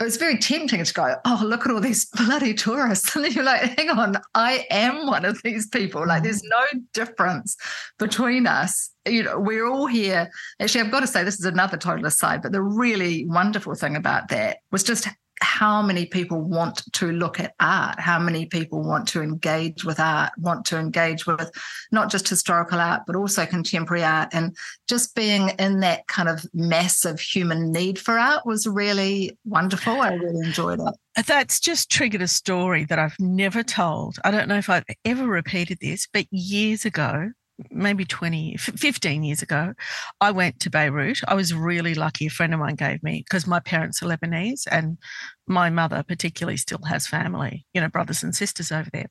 it 0.00 0.04
was 0.04 0.16
very 0.16 0.38
tempting 0.38 0.82
to 0.82 0.94
go, 0.94 1.14
oh, 1.26 1.42
look 1.44 1.66
at 1.66 1.72
all 1.72 1.80
these 1.80 2.06
bloody 2.06 2.54
tourists. 2.54 3.14
And 3.20 3.24
then 3.26 3.32
you're 3.32 3.44
like, 3.44 3.78
hang 3.78 3.90
on, 3.90 4.16
I 4.34 4.66
am 4.70 5.06
one 5.06 5.26
of 5.26 5.42
these 5.42 5.68
people. 5.68 6.06
Like, 6.06 6.22
there's 6.22 6.42
mm-hmm. 6.42 6.78
no 6.78 6.82
difference 6.94 7.56
between 7.98 8.46
us. 8.46 8.90
You 9.06 9.24
know, 9.24 9.38
we're 9.38 9.66
all 9.66 9.86
here. 9.86 10.30
Actually, 10.58 10.82
I've 10.82 10.90
got 10.90 11.00
to 11.00 11.06
say, 11.06 11.22
this 11.22 11.38
is 11.38 11.44
another 11.44 11.76
total 11.76 12.06
aside, 12.06 12.40
but 12.40 12.52
the 12.52 12.62
really 12.62 13.26
wonderful 13.26 13.74
thing 13.74 13.94
about 13.94 14.28
that 14.28 14.58
was 14.72 14.82
just 14.82 15.06
how 15.40 15.80
many 15.82 16.06
people 16.06 16.40
want 16.40 16.82
to 16.92 17.12
look 17.12 17.40
at 17.40 17.54
art, 17.60 17.98
how 17.98 18.18
many 18.18 18.46
people 18.46 18.82
want 18.82 19.08
to 19.08 19.22
engage 19.22 19.84
with 19.84 19.98
art, 19.98 20.32
want 20.38 20.64
to 20.66 20.78
engage 20.78 21.26
with 21.26 21.50
not 21.92 22.10
just 22.10 22.28
historical 22.28 22.78
art, 22.78 23.02
but 23.06 23.16
also 23.16 23.46
contemporary 23.46 24.04
art. 24.04 24.28
And 24.32 24.56
just 24.88 25.14
being 25.14 25.50
in 25.58 25.80
that 25.80 26.06
kind 26.08 26.28
of 26.28 26.44
massive 26.52 27.20
human 27.20 27.72
need 27.72 27.98
for 27.98 28.18
art 28.18 28.44
was 28.44 28.66
really 28.66 29.38
wonderful. 29.44 30.00
I 30.00 30.12
really 30.14 30.46
enjoyed 30.46 30.80
it. 30.80 31.26
That's 31.26 31.58
just 31.58 31.90
triggered 31.90 32.22
a 32.22 32.28
story 32.28 32.84
that 32.84 32.98
I've 32.98 33.18
never 33.18 33.62
told. 33.62 34.18
I 34.24 34.30
don't 34.30 34.48
know 34.48 34.58
if 34.58 34.70
I've 34.70 34.84
ever 35.04 35.26
repeated 35.26 35.78
this, 35.80 36.06
but 36.12 36.26
years 36.30 36.84
ago, 36.84 37.30
maybe 37.70 38.04
20, 38.04 38.56
15 38.56 39.22
years 39.22 39.42
ago, 39.42 39.74
I 40.20 40.30
went 40.30 40.60
to 40.60 40.70
Beirut. 40.70 41.20
I 41.26 41.34
was 41.34 41.54
really 41.54 41.94
lucky. 41.94 42.26
A 42.26 42.30
friend 42.30 42.54
of 42.54 42.60
mine 42.60 42.76
gave 42.76 43.02
me, 43.02 43.24
because 43.26 43.46
my 43.46 43.60
parents 43.60 44.02
are 44.02 44.06
Lebanese 44.06 44.66
and 44.70 44.98
my 45.46 45.70
mother 45.70 46.02
particularly 46.06 46.56
still 46.56 46.82
has 46.88 47.06
family, 47.06 47.66
you 47.74 47.80
know, 47.80 47.88
brothers 47.88 48.22
and 48.22 48.34
sisters 48.34 48.72
over 48.72 48.88
there. 48.92 49.06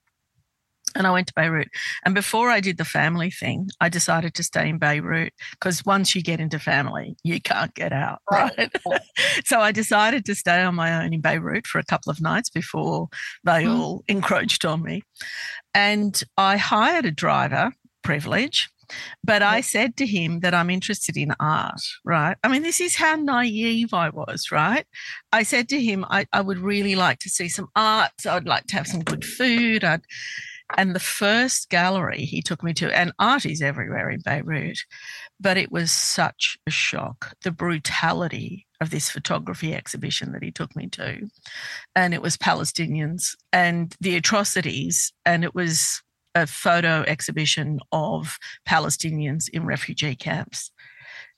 and 0.96 1.06
I 1.06 1.12
went 1.12 1.28
to 1.28 1.34
Beirut. 1.34 1.70
And 2.04 2.16
before 2.16 2.50
I 2.50 2.60
did 2.60 2.78
the 2.78 2.86
family 2.86 3.30
thing, 3.30 3.70
I 3.80 3.90
decided 3.90 4.34
to 4.36 4.44
stay 4.44 4.70
in 4.70 4.80
Beirut 4.80 5.34
because 5.52 5.86
once 5.86 6.16
you 6.16 6.24
get 6.24 6.40
into 6.40 6.60
family, 6.60 7.16
you 7.24 7.40
can't 7.42 7.74
get 7.76 7.94
out, 7.94 8.20
right? 8.32 8.72
so 9.46 9.60
I 9.60 9.72
decided 9.72 10.26
to 10.26 10.36
stay 10.36 10.62
on 10.62 10.76
my 10.76 11.04
own 11.04 11.14
in 11.14 11.22
Beirut 11.22 11.68
for 11.68 11.80
a 11.80 11.86
couple 11.86 12.12
of 12.12 12.22
nights 12.22 12.50
before 12.50 13.10
they 13.44 13.66
mm. 13.66 13.80
all 13.80 14.04
encroached 14.08 14.66
on 14.66 14.82
me. 14.82 15.04
And 15.74 16.22
I 16.38 16.58
hired 16.58 17.06
a 17.06 17.12
driver, 17.12 17.72
privilege, 18.10 18.72
but 19.24 19.44
I 19.44 19.62
said 19.62 19.96
to 19.98 20.06
him 20.08 20.40
that 20.40 20.56
I'm 20.56 20.72
interested 20.72 21.16
in 21.16 21.32
art, 21.40 21.80
right? 22.04 22.36
I 22.44 22.48
mean, 22.48 22.64
this 22.64 22.82
is 22.82 22.96
how 22.96 23.16
naive 23.18 23.94
I 23.94 24.10
was, 24.10 24.52
right? 24.52 24.88
I 25.32 25.44
said 25.44 25.70
to 25.70 25.80
him, 25.80 26.04
I, 26.10 26.26
I 26.34 26.42
would 26.42 26.58
really 26.58 26.96
like 26.96 27.20
to 27.20 27.30
see 27.30 27.50
some 27.50 27.68
art. 27.76 28.10
So 28.20 28.34
I'd 28.34 28.48
like 28.48 28.66
to 28.70 28.78
have 28.78 28.88
some 28.88 29.04
good 29.04 29.24
food. 29.24 29.84
I'd, 29.84 30.02
and 30.76 30.96
the 30.96 31.00
first 31.00 31.70
gallery 31.70 32.26
he 32.26 32.42
took 32.42 32.64
me 32.64 32.74
to, 32.74 32.92
and 32.92 33.14
art 33.20 33.46
is 33.46 33.62
everywhere 33.62 34.10
in 34.10 34.22
Beirut, 34.22 34.80
but 35.40 35.56
it 35.56 35.72
was 35.72 35.92
such 35.92 36.58
a 36.66 36.72
shock 36.72 37.36
the 37.44 37.52
brutality 37.52 38.66
of 38.82 38.90
this 38.90 39.12
photography 39.12 39.76
exhibition 39.76 40.32
that 40.32 40.42
he 40.42 40.52
took 40.52 40.76
me 40.76 40.88
to. 40.88 41.30
And 41.96 42.16
it 42.16 42.24
was 42.24 42.38
Palestinians 42.38 43.36
and 43.54 43.96
the 44.02 44.16
atrocities, 44.16 45.14
and 45.28 45.44
it 45.44 45.54
was 45.54 46.02
a 46.36 46.48
photo 46.48 47.04
exhibition 47.08 47.80
of 47.92 48.38
Palestinians 48.68 49.50
in 49.50 49.66
refugee 49.66 50.16
camps. 50.16 50.72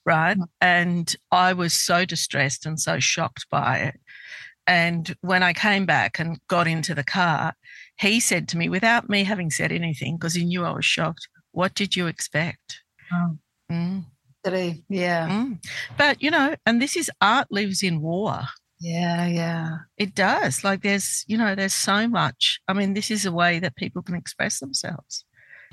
Right. 0.06 0.38
Mm. 0.38 0.46
And 0.60 1.16
I 1.32 1.54
was 1.54 1.74
so 1.74 2.06
distressed 2.06 2.66
and 2.66 2.80
so 2.80 3.00
shocked 3.00 3.46
by 3.50 3.78
it. 3.78 4.00
And 4.68 5.16
when 5.22 5.44
I 5.44 5.54
came 5.54 5.86
back 5.86 6.20
and 6.20 6.40
got 6.48 6.68
into 6.68 6.96
the 6.96 7.04
car, 7.04 7.54
he 7.98 8.20
said 8.20 8.48
to 8.50 8.58
me, 8.58 8.70
without 8.70 9.10
me 9.10 9.24
having 9.24 9.52
said 9.52 9.72
anything, 9.72 10.18
because 10.18 10.34
he 10.34 10.46
knew 10.46 10.64
I 10.64 10.72
was 10.72 10.86
shocked, 10.86 11.28
What 11.52 11.76
did 11.76 11.96
you 11.96 12.08
expect? 12.08 12.82
Oh. 13.12 13.38
Mm. 13.72 14.06
He? 14.44 14.84
Yeah. 14.90 15.30
Mm. 15.30 15.64
But, 15.98 16.22
you 16.22 16.32
know, 16.32 16.56
and 16.66 16.82
this 16.82 16.96
is 16.96 17.12
art 17.22 17.48
lives 17.52 17.84
in 17.84 18.02
war. 18.02 18.42
Yeah, 18.82 19.28
yeah. 19.28 19.78
It 19.98 20.16
does. 20.16 20.64
Like 20.64 20.82
there's, 20.82 21.24
you 21.28 21.38
know, 21.38 21.54
there's 21.54 21.74
so 21.74 22.08
much. 22.08 22.60
I 22.68 22.74
mean, 22.74 22.96
this 22.96 23.12
is 23.12 23.28
a 23.28 23.32
way 23.32 23.60
that 23.60 23.76
people 23.76 24.02
can 24.02 24.16
express 24.16 24.60
themselves. 24.60 25.24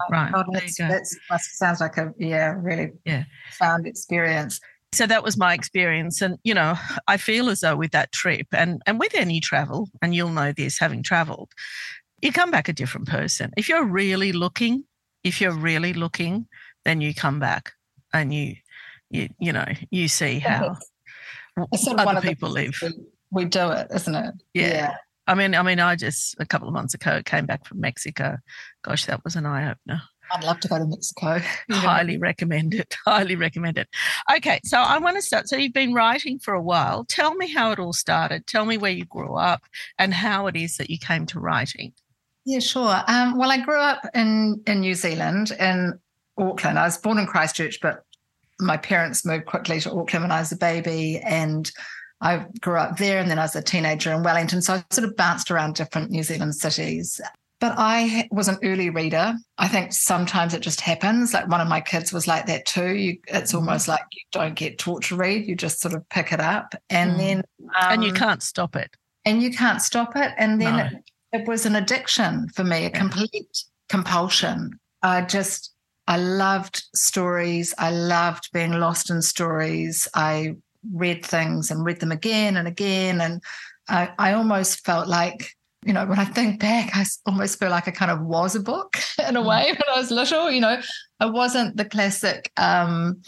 Oh, 0.03 0.05
right. 0.11 0.31
God, 0.31 0.47
that's, 0.53 0.77
that 0.77 1.41
sounds 1.41 1.81
like 1.81 1.97
a 1.97 2.13
yeah, 2.19 2.55
really 2.57 2.93
yeah. 3.07 3.25
profound 3.47 3.87
experience. 3.87 4.61
So 4.93 5.07
that 5.07 5.25
was 5.25 5.39
my 5.39 5.55
experience. 5.55 6.21
And, 6.21 6.39
you 6.45 6.53
know, 6.53 6.75
I 7.07 7.17
feel 7.17 7.49
as 7.49 7.61
though 7.61 7.77
with 7.77 7.93
that 7.93 8.13
trip 8.13 8.47
and, 8.53 8.83
and 8.87 8.99
with 8.99 9.15
any 9.15 9.41
travel, 9.41 9.89
and 10.03 10.15
you'll 10.15 10.29
know 10.29 10.53
this 10.53 10.79
having 10.79 11.03
traveled, 11.03 11.51
you 12.21 12.31
come 12.31 12.51
back 12.51 12.69
a 12.69 12.75
different 12.75 13.09
person. 13.09 13.53
If 13.57 13.71
you're 13.71 13.85
really 13.85 14.33
looking, 14.33 14.85
if 15.25 15.41
you're 15.41 15.57
really 15.57 15.95
looking, 15.95 16.47
then 16.85 17.01
you 17.01 17.15
come 17.15 17.39
back 17.39 17.73
and 18.13 18.35
you, 18.35 18.57
you, 19.11 19.29
you 19.41 19.53
know, 19.53 19.67
you 19.91 20.09
see 20.09 20.39
how 20.39 20.77
it's 21.73 21.85
sort 21.85 22.01
of 22.01 22.07
other 22.07 22.21
people 22.21 22.51
leave. 22.51 22.79
We, 22.83 22.89
we, 23.31 23.45
do 23.45 23.71
it, 23.71 23.89
isn't 23.95 24.15
it? 24.15 24.35
Yeah. 24.55 24.69
yeah. 24.69 24.95
I 25.27 25.35
mean, 25.35 25.55
I 25.55 25.63
mean, 25.63 25.79
I 25.79 25.95
just 25.95 26.37
a 26.39 26.47
couple 26.47 26.69
of 26.69 26.75
months 26.75 26.95
ago 26.95 27.23
came 27.25 27.47
back 27.47 27.67
from 27.67 27.81
Mexico. 27.81 28.39
Gosh, 28.83 29.07
that 29.07 29.23
was 29.25 29.37
an 29.37 29.47
eye 29.47 29.71
opener. 29.71 30.03
I'd 30.31 30.45
love 30.45 30.61
to 30.61 30.69
go 30.69 30.79
to 30.79 30.87
Mexico. 30.87 31.41
Highly 31.71 32.19
recommend 32.19 32.75
it. 32.75 32.95
Highly 33.05 33.37
recommend 33.37 33.79
it. 33.79 33.89
Okay, 34.35 34.61
so 34.65 34.79
I 34.79 34.99
want 34.99 35.17
to 35.17 35.23
start. 35.23 35.49
So 35.49 35.57
you've 35.57 35.73
been 35.73 35.95
writing 35.95 36.39
for 36.39 36.55
a 36.55 36.63
while. 36.63 37.05
Tell 37.05 37.35
me 37.35 37.53
how 37.53 37.73
it 37.73 37.79
all 37.79 37.93
started. 37.93 38.47
Tell 38.47 38.65
me 38.65 38.79
where 38.79 38.91
you 38.91 39.05
grew 39.05 39.35
up 39.35 39.63
and 39.99 40.15
how 40.15 40.47
it 40.47 40.57
is 40.57 40.77
that 40.77 40.91
you 40.91 40.99
came 40.99 41.27
to 41.27 41.41
writing. 41.41 41.93
Yeah, 42.45 42.61
sure. 42.61 43.03
Um, 43.07 43.37
well, 43.37 43.51
I 43.51 43.59
grew 43.59 43.79
up 43.79 44.03
in 44.15 44.63
in 44.67 44.81
New 44.81 44.95
Zealand 44.95 45.53
in 45.59 45.99
Auckland. 46.39 46.79
I 46.79 46.85
was 46.85 46.99
born 46.99 47.19
in 47.19 47.27
Christchurch, 47.27 47.81
but 47.81 48.05
my 48.61 48.77
parents 48.77 49.25
moved 49.25 49.47
quickly 49.47 49.81
to 49.81 49.91
Auckland 49.91 50.25
when 50.25 50.33
I 50.33 50.41
was 50.41 50.53
a 50.53 50.57
baby, 50.57 51.19
and 51.19 51.71
I 52.21 52.47
grew 52.61 52.77
up 52.77 52.99
there. 52.99 53.19
And 53.19 53.31
then 53.31 53.39
I 53.39 53.43
was 53.43 53.57
a 53.57 53.63
teenager 53.63 54.13
in 54.13 54.23
Wellington, 54.23 54.63
so 54.63 54.75
I 54.75 54.85
sort 54.91 55.09
of 55.09 55.17
bounced 55.17 55.51
around 55.51 55.75
different 55.75 56.11
New 56.11 56.23
Zealand 56.23 56.55
cities. 56.55 57.21
But 57.61 57.75
I 57.77 58.29
was 58.31 58.47
an 58.47 58.59
early 58.63 58.89
reader. 58.89 59.35
I 59.59 59.67
think 59.67 59.93
sometimes 59.93 60.55
it 60.55 60.61
just 60.61 60.81
happens. 60.81 61.35
Like 61.35 61.49
one 61.49 61.61
of 61.61 61.67
my 61.67 61.81
kids 61.81 62.13
was 62.13 62.29
like 62.29 62.47
that 62.47 62.67
too. 62.67 62.95
You, 62.95 63.19
it's 63.27 63.51
mm-hmm. 63.51 63.59
almost 63.59 63.89
like 63.89 64.03
you 64.13 64.23
don't 64.31 64.55
get 64.55 64.79
taught 64.79 65.03
to 65.05 65.17
read; 65.17 65.47
you 65.47 65.57
just 65.57 65.81
sort 65.81 65.95
of 65.95 66.09
pick 66.09 66.33
it 66.33 66.41
up, 66.41 66.75
and 66.89 67.13
mm. 67.13 67.19
then 67.19 67.39
um, 67.81 67.93
and 67.93 68.05
you 68.05 68.13
can't 68.13 68.43
stop 68.43 68.77
it. 68.77 68.91
And 69.25 69.43
you 69.43 69.51
can't 69.51 69.83
stop 69.83 70.17
it. 70.17 70.33
And 70.39 70.61
then 70.61 70.77
no. 70.77 70.85
it, 70.85 71.41
it 71.41 71.49
was 71.49 71.67
an 71.67 71.77
addiction 71.77 72.49
for 72.51 72.65
me, 72.65 72.85
a 72.85 72.91
complete 72.91 73.65
compulsion. 73.89 74.79
I 75.03 75.23
just, 75.23 75.75
I 76.09 76.17
loved 76.17 76.83
stories. 76.95 77.75
I 77.79 77.91
loved 77.91 78.51
being 78.53 78.73
lost 78.73 79.11
in 79.11 79.21
stories. 79.21 80.09
I 80.15 80.57
read 80.91 81.23
things 81.25 81.71
and 81.71 81.85
read 81.85 82.01
them 82.01 82.13
again 82.13 82.57
and 82.57 82.67
again. 82.67 83.21
And 83.21 83.43
I, 83.89 84.11
I 84.19 84.33
almost 84.33 84.87
felt 84.87 85.07
like, 85.07 85.53
you 85.85 85.93
know, 85.93 86.07
when 86.07 86.19
I 86.19 86.25
think 86.25 86.61
back, 86.61 86.97
I 86.97 87.05
almost 87.27 87.59
feel 87.59 87.69
like 87.69 87.89
I 87.89 87.91
kind 87.91 88.11
of 88.11 88.23
was 88.23 88.57
a 88.57 88.61
book 88.61 88.97
in 89.29 89.37
a 89.37 89.43
mm. 89.43 89.47
way 89.47 89.67
when 89.67 89.95
I 89.95 90.01
was 90.01 90.11
little. 90.11 90.51
You 90.51 90.63
know, 90.63 90.81
I 91.21 91.27
wasn't 91.27 91.77
the 91.77 91.85
classic 91.85 92.51
um, 92.57 93.23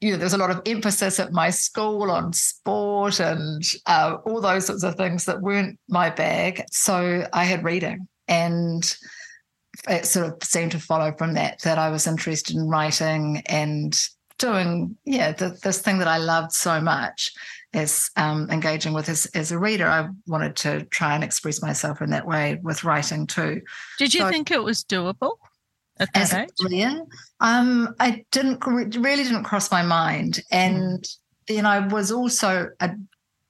you 0.00 0.10
know, 0.10 0.18
there 0.18 0.26
was 0.26 0.34
a 0.34 0.38
lot 0.38 0.50
of 0.50 0.62
emphasis 0.66 1.18
at 1.18 1.32
my 1.32 1.50
school 1.50 2.10
on 2.10 2.32
sport 2.32 3.18
and 3.18 3.62
uh, 3.86 4.16
all 4.26 4.40
those 4.40 4.66
sorts 4.66 4.82
of 4.82 4.94
things 4.94 5.24
that 5.24 5.40
weren't 5.40 5.78
my 5.88 6.10
bag. 6.10 6.62
So 6.70 7.26
I 7.32 7.44
had 7.44 7.64
reading, 7.64 8.06
and 8.28 8.96
it 9.86 10.06
sort 10.06 10.26
of 10.26 10.42
seemed 10.42 10.72
to 10.72 10.80
follow 10.80 11.12
from 11.16 11.34
that 11.34 11.60
that 11.62 11.78
I 11.78 11.90
was 11.90 12.06
interested 12.06 12.56
in 12.56 12.68
writing 12.68 13.42
and 13.46 13.96
doing, 14.38 14.96
yeah, 15.04 15.32
the, 15.32 15.58
this 15.62 15.80
thing 15.80 15.98
that 15.98 16.08
I 16.08 16.18
loved 16.18 16.52
so 16.52 16.80
much 16.80 17.32
as 17.72 18.10
um, 18.16 18.50
engaging 18.50 18.92
with 18.92 19.08
as, 19.08 19.26
as 19.26 19.52
a 19.52 19.58
reader. 19.58 19.86
I 19.86 20.08
wanted 20.26 20.56
to 20.56 20.84
try 20.86 21.14
and 21.14 21.24
express 21.24 21.62
myself 21.62 22.00
in 22.00 22.10
that 22.10 22.26
way 22.26 22.58
with 22.62 22.84
writing 22.84 23.26
too. 23.26 23.62
Did 23.98 24.14
you 24.14 24.20
so, 24.20 24.30
think 24.30 24.50
it 24.50 24.62
was 24.62 24.84
doable? 24.84 25.32
as 26.14 26.34
age? 26.34 26.48
a 26.48 26.64
career. 26.64 27.06
Um, 27.40 27.94
I 28.00 28.24
didn't 28.32 28.64
really 28.66 29.24
didn't 29.24 29.44
cross 29.44 29.70
my 29.70 29.82
mind, 29.82 30.40
and 30.50 31.02
mm. 31.02 31.18
then 31.48 31.66
I 31.66 31.86
was 31.86 32.12
also 32.12 32.68
a, 32.80 32.90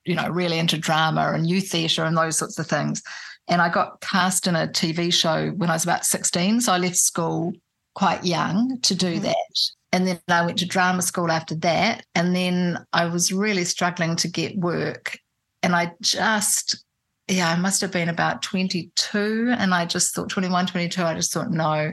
you 0.05 0.15
know 0.15 0.29
really 0.29 0.59
into 0.59 0.79
drama 0.79 1.33
and 1.35 1.49
youth 1.49 1.69
theatre 1.69 2.05
and 2.05 2.17
those 2.17 2.39
sorts 2.39 2.59
of 2.59 2.67
things. 2.67 3.03
And 3.49 3.63
I 3.63 3.69
got 3.69 4.01
cast 4.01 4.47
in 4.47 4.57
a 4.57 4.67
TV 4.67 5.13
show 5.13 5.51
when 5.51 5.71
I 5.71 5.75
was 5.75 5.85
about 5.85 6.05
sixteen, 6.05 6.61
so 6.61 6.73
I 6.73 6.79
left 6.79 6.97
school 6.97 7.53
quite 7.95 8.25
young 8.25 8.79
to 8.83 8.95
do 8.95 9.19
mm. 9.19 9.23
that. 9.23 9.71
And 9.93 10.07
then 10.07 10.21
I 10.29 10.45
went 10.45 10.59
to 10.59 10.67
drama 10.67 11.01
school 11.01 11.31
after 11.31 11.55
that. 11.57 12.05
And 12.15 12.37
then 12.37 12.85
I 12.93 13.07
was 13.07 13.33
really 13.33 13.65
struggling 13.65 14.17
to 14.17 14.29
get 14.29 14.59
work. 14.59 15.19
And 15.63 15.75
I 15.75 15.93
just 16.03 16.85
yeah, 17.29 17.51
I 17.51 17.57
must 17.57 17.81
have 17.81 17.91
been 17.91 18.09
about 18.09 18.43
22. 18.43 19.55
And 19.59 19.75
I 19.75 19.85
just 19.85 20.15
thought 20.15 20.29
21, 20.29 20.67
22, 20.67 21.03
I 21.03 21.15
just 21.15 21.33
thought, 21.33 21.51
no, 21.51 21.93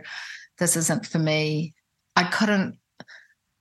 this 0.59 0.75
isn't 0.75 1.07
for 1.07 1.19
me. 1.19 1.73
I 2.15 2.23
couldn't 2.23 2.77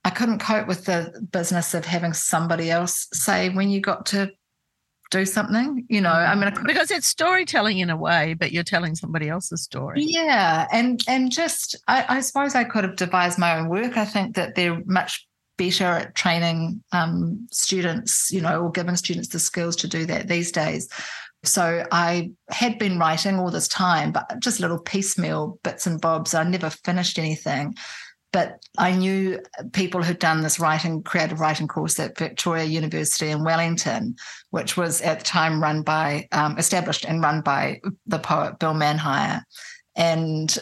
I 0.05 0.09
couldn't 0.09 0.39
cope 0.39 0.67
with 0.67 0.85
the 0.85 1.25
business 1.31 1.73
of 1.73 1.85
having 1.85 2.11
somebody 2.11 2.69
else 2.69 3.07
say 3.13 3.49
when 3.49 3.69
you 3.69 3.79
got 3.79 4.05
to 4.07 4.31
do 5.13 5.25
something. 5.25 5.85
You 5.89 6.01
know, 6.01 6.11
I 6.11 6.33
mean, 6.35 6.45
I 6.45 6.63
because 6.65 6.91
it's 6.91 7.07
storytelling 7.07 7.79
in 7.79 7.89
a 7.89 7.95
way, 7.95 8.33
but 8.33 8.51
you're 8.51 8.63
telling 8.63 8.95
somebody 8.95 9.29
else's 9.29 9.61
story. 9.61 10.01
Yeah, 10.01 10.67
and 10.71 11.01
and 11.07 11.31
just 11.31 11.75
I, 11.87 12.05
I 12.09 12.19
suppose 12.21 12.55
I 12.55 12.63
could 12.63 12.83
have 12.83 12.95
devised 12.95 13.37
my 13.37 13.57
own 13.57 13.69
work. 13.69 13.95
I 13.95 14.05
think 14.05 14.35
that 14.35 14.55
they're 14.55 14.81
much 14.85 15.25
better 15.57 15.85
at 15.85 16.15
training 16.15 16.83
um, 16.91 17.47
students, 17.51 18.31
you 18.31 18.41
know, 18.41 18.63
or 18.63 18.71
giving 18.71 18.95
students 18.95 19.29
the 19.29 19.39
skills 19.39 19.75
to 19.77 19.87
do 19.87 20.05
that 20.07 20.27
these 20.27 20.51
days. 20.51 20.89
So 21.43 21.85
I 21.91 22.31
had 22.49 22.79
been 22.79 22.97
writing 22.97 23.37
all 23.37 23.51
this 23.51 23.67
time, 23.67 24.11
but 24.11 24.39
just 24.39 24.59
little 24.59 24.79
piecemeal 24.79 25.59
bits 25.63 25.85
and 25.85 26.01
bobs. 26.01 26.33
I 26.33 26.43
never 26.43 26.69
finished 26.69 27.19
anything. 27.19 27.75
But 28.33 28.65
I 28.79 28.91
knew 28.91 29.39
people 29.71 30.03
who'd 30.03 30.19
done 30.19 30.41
this 30.41 30.59
writing, 30.59 31.03
creative 31.03 31.39
writing 31.39 31.67
course 31.67 31.99
at 31.99 32.17
Victoria 32.17 32.65
University 32.65 33.29
in 33.29 33.43
Wellington, 33.43 34.15
which 34.49 34.75
was 34.75 35.01
at 35.01 35.19
the 35.19 35.25
time 35.25 35.61
run 35.61 35.83
by, 35.83 36.27
um, 36.31 36.57
established 36.57 37.05
and 37.05 37.21
run 37.21 37.41
by 37.41 37.79
the 38.07 38.19
poet 38.19 38.57
Bill 38.57 38.73
Manhire. 38.73 39.43
And 39.95 40.57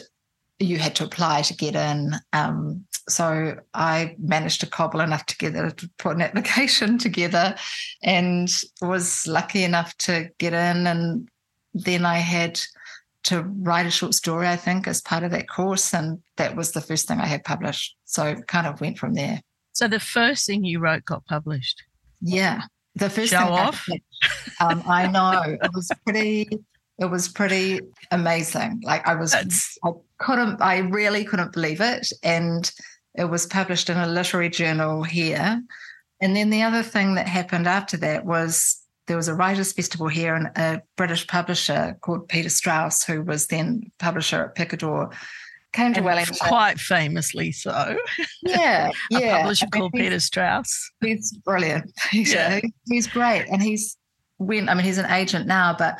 you 0.58 0.78
had 0.78 0.94
to 0.96 1.04
apply 1.04 1.42
to 1.42 1.56
get 1.56 1.74
in. 1.74 2.14
Um, 2.34 2.84
so 3.08 3.56
I 3.74 4.16
managed 4.18 4.60
to 4.60 4.66
cobble 4.66 5.00
enough 5.00 5.26
together 5.26 5.70
to 5.70 5.90
put 5.98 6.16
an 6.16 6.22
application 6.22 6.98
together 7.06 7.56
and 8.02 8.48
was 8.80 9.26
lucky 9.26 9.64
enough 9.64 9.96
to 9.98 10.28
get 10.38 10.52
in. 10.52 10.86
And 10.86 11.28
then 11.74 12.04
I 12.04 12.18
had 12.18 12.60
to 13.24 13.42
write 13.42 13.86
a 13.86 13.90
short 13.90 14.14
story, 14.14 14.48
I 14.48 14.56
think, 14.56 14.86
as 14.86 15.00
part 15.00 15.22
of 15.22 15.30
that 15.30 15.48
course. 15.48 15.94
And 15.94 16.20
that 16.36 16.56
was 16.56 16.72
the 16.72 16.80
first 16.80 17.06
thing 17.06 17.20
I 17.20 17.26
had 17.26 17.44
published. 17.44 17.96
So 18.04 18.34
kind 18.34 18.66
of 18.66 18.80
went 18.80 18.98
from 18.98 19.14
there. 19.14 19.40
So 19.72 19.88
the 19.88 20.00
first 20.00 20.46
thing 20.46 20.64
you 20.64 20.80
wrote 20.80 21.04
got 21.04 21.24
published? 21.26 21.82
Yeah. 22.20 22.62
The 22.94 23.08
first 23.08 23.32
Show 23.32 23.38
thing 23.38 23.48
off. 23.48 23.88
I, 24.60 24.64
um, 24.64 24.82
I 24.86 25.06
know 25.06 25.42
it 25.46 25.70
was 25.72 25.90
pretty 26.04 26.48
it 26.98 27.10
was 27.10 27.28
pretty 27.28 27.80
amazing. 28.10 28.80
Like 28.84 29.06
I 29.06 29.14
was, 29.14 29.34
I 29.34 29.90
couldn't, 30.18 30.60
I 30.60 30.78
really 30.78 31.24
couldn't 31.24 31.52
believe 31.52 31.80
it. 31.80 32.12
And 32.22 32.70
it 33.14 33.24
was 33.24 33.46
published 33.46 33.90
in 33.90 33.96
a 33.96 34.06
literary 34.06 34.50
journal 34.50 35.02
here. 35.02 35.62
And 36.20 36.36
then 36.36 36.50
the 36.50 36.62
other 36.62 36.82
thing 36.82 37.16
that 37.16 37.26
happened 37.26 37.66
after 37.66 37.96
that 37.98 38.24
was 38.24 38.80
there 39.06 39.16
was 39.16 39.28
a 39.28 39.34
writers' 39.34 39.72
festival 39.72 40.08
here, 40.08 40.34
and 40.34 40.46
a 40.56 40.82
British 40.96 41.26
publisher 41.26 41.96
called 42.00 42.28
Peter 42.28 42.48
Strauss, 42.48 43.04
who 43.04 43.22
was 43.22 43.46
then 43.48 43.90
publisher 43.98 44.44
at 44.44 44.54
Picador, 44.54 45.10
came 45.72 45.92
to 45.94 45.98
And 45.98 46.06
Wellington. 46.06 46.36
Quite 46.40 46.78
famously 46.78 47.50
so. 47.52 47.96
Yeah, 48.42 48.90
A 49.12 49.20
yeah. 49.20 49.38
publisher 49.38 49.66
I 49.72 49.76
mean, 49.76 49.80
called 49.80 49.92
Peter 49.92 50.20
Strauss. 50.20 50.90
He's 51.00 51.32
brilliant. 51.32 51.90
He's, 52.10 52.32
Yeah. 52.32 52.60
he's 52.88 53.06
great. 53.06 53.46
And 53.50 53.62
he's 53.62 53.96
when 54.38 54.68
I 54.68 54.74
mean 54.74 54.84
he's 54.84 54.98
an 54.98 55.10
agent 55.10 55.46
now, 55.46 55.74
but 55.78 55.98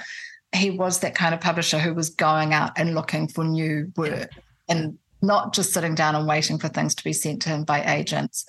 he 0.55 0.71
was 0.71 1.01
that 1.01 1.15
kind 1.15 1.35
of 1.35 1.41
publisher 1.41 1.79
who 1.79 1.95
was 1.95 2.11
going 2.11 2.53
out 2.53 2.73
and 2.77 2.95
looking 2.95 3.27
for 3.29 3.45
new 3.45 3.91
work 3.97 4.29
and 4.69 4.99
not 5.23 5.55
just 5.55 5.73
sitting 5.73 5.95
down 5.95 6.15
and 6.15 6.27
waiting 6.27 6.59
for 6.59 6.69
things 6.69 6.95
to 6.97 7.05
be 7.05 7.13
sent 7.13 7.41
to 7.43 7.49
him 7.49 7.65
by 7.65 7.83
agents. 7.95 8.45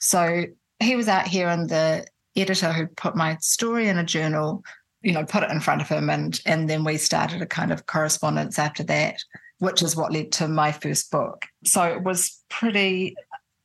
So 0.00 0.44
he 0.80 0.94
was 0.94 1.08
out 1.08 1.26
here 1.26 1.48
and 1.48 1.68
the 1.68 2.06
editor 2.40 2.72
who 2.72 2.86
put 2.86 3.16
my 3.16 3.36
story 3.40 3.88
in 3.88 3.98
a 3.98 4.04
journal, 4.04 4.62
you 5.02 5.12
know, 5.12 5.24
put 5.24 5.42
it 5.42 5.50
in 5.50 5.60
front 5.60 5.80
of 5.80 5.88
him 5.88 6.10
and 6.10 6.40
and 6.46 6.68
then 6.68 6.84
we 6.84 6.96
started 6.96 7.42
a 7.42 7.46
kind 7.46 7.72
of 7.72 7.86
correspondence 7.86 8.58
after 8.58 8.82
that, 8.84 9.16
which 9.58 9.82
is 9.82 9.96
what 9.96 10.12
led 10.12 10.32
to 10.32 10.48
my 10.48 10.72
first 10.72 11.10
book. 11.10 11.46
So 11.64 11.82
it 11.84 12.02
was 12.02 12.42
pretty 12.48 13.14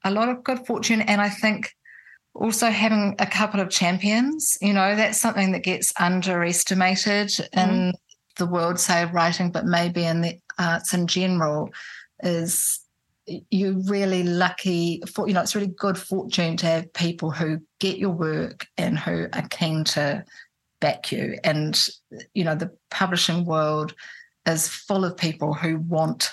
a 0.03 0.11
lot 0.11 0.29
of 0.29 0.43
good 0.43 0.65
fortune 0.65 1.01
and 1.01 1.21
I 1.21 1.29
think 1.29 1.73
also 2.35 2.69
having 2.69 3.15
a 3.19 3.27
couple 3.27 3.59
of 3.59 3.69
champions 3.69 4.57
you 4.59 4.73
know 4.73 4.95
that's 4.95 5.21
something 5.21 5.51
that 5.51 5.63
gets 5.63 5.93
underestimated 5.99 7.27
mm-hmm. 7.27 7.59
in 7.59 7.93
the 8.37 8.47
world 8.47 8.79
say 8.79 9.03
of 9.03 9.13
writing 9.13 9.51
but 9.51 9.65
maybe 9.65 10.03
in 10.03 10.21
the 10.21 10.39
arts 10.57 10.93
in 10.93 11.05
general 11.05 11.69
is 12.23 12.79
you're 13.49 13.79
really 13.83 14.23
lucky 14.23 15.01
for 15.11 15.27
you 15.27 15.33
know 15.33 15.41
it's 15.41 15.55
really 15.55 15.73
good 15.77 15.97
fortune 15.97 16.57
to 16.57 16.65
have 16.65 16.91
people 16.93 17.31
who 17.31 17.59
get 17.79 17.97
your 17.97 18.09
work 18.11 18.67
and 18.77 18.99
who 18.99 19.27
are 19.33 19.47
keen 19.49 19.83
to 19.85 20.23
back 20.81 21.11
you 21.11 21.37
and 21.43 21.87
you 22.33 22.43
know 22.43 22.55
the 22.55 22.69
publishing 22.91 23.45
world 23.45 23.93
is 24.45 24.67
full 24.67 25.05
of 25.05 25.15
people 25.15 25.53
who 25.53 25.77
want 25.77 26.31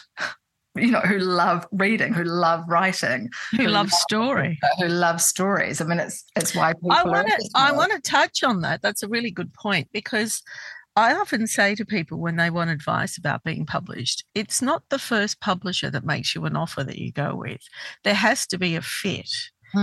you 0.76 0.90
know 0.90 1.00
who 1.00 1.18
love 1.18 1.66
reading 1.70 2.12
who 2.12 2.25
love 2.25 2.64
writing 2.68 3.28
Who 3.52 3.59
Who 3.64 3.68
loves 3.68 3.92
love- 3.92 4.00
story. 4.00 4.59
who 4.78 4.88
love 4.88 5.20
stories. 5.20 5.80
I 5.80 5.85
mean, 5.85 5.99
it's 6.00 6.25
it's 6.37 6.54
why 6.54 6.73
people. 6.73 6.92
I 6.92 7.02
want 7.04 7.26
to 7.28 7.50
I 7.54 7.73
want 7.73 7.92
to 7.92 8.00
touch 8.00 8.42
on 8.44 8.61
that. 8.62 8.80
That's 8.82 9.02
a 9.02 9.09
really 9.09 9.30
good 9.32 9.52
point 9.52 9.88
because 9.92 10.42
I 10.97 11.14
often 11.14 11.47
say 11.47 11.75
to 11.76 11.85
people 11.85 12.18
when 12.18 12.37
they 12.37 12.50
want 12.50 12.70
advice 12.70 13.16
about 13.16 13.44
being 13.44 13.64
published, 13.64 14.25
it's 14.35 14.61
not 14.61 14.82
the 14.90 14.99
first 14.99 15.40
publisher 15.40 15.90
that 15.90 16.04
makes 16.04 16.35
you 16.35 16.44
an 16.44 16.56
offer 16.56 16.82
that 16.85 16.99
you 16.99 17.12
go 17.12 17.35
with. 17.37 17.61
There 18.04 18.14
has 18.14 18.47
to 18.49 18.59
be 18.59 18.75
a 18.76 18.82
fit, 18.82 19.30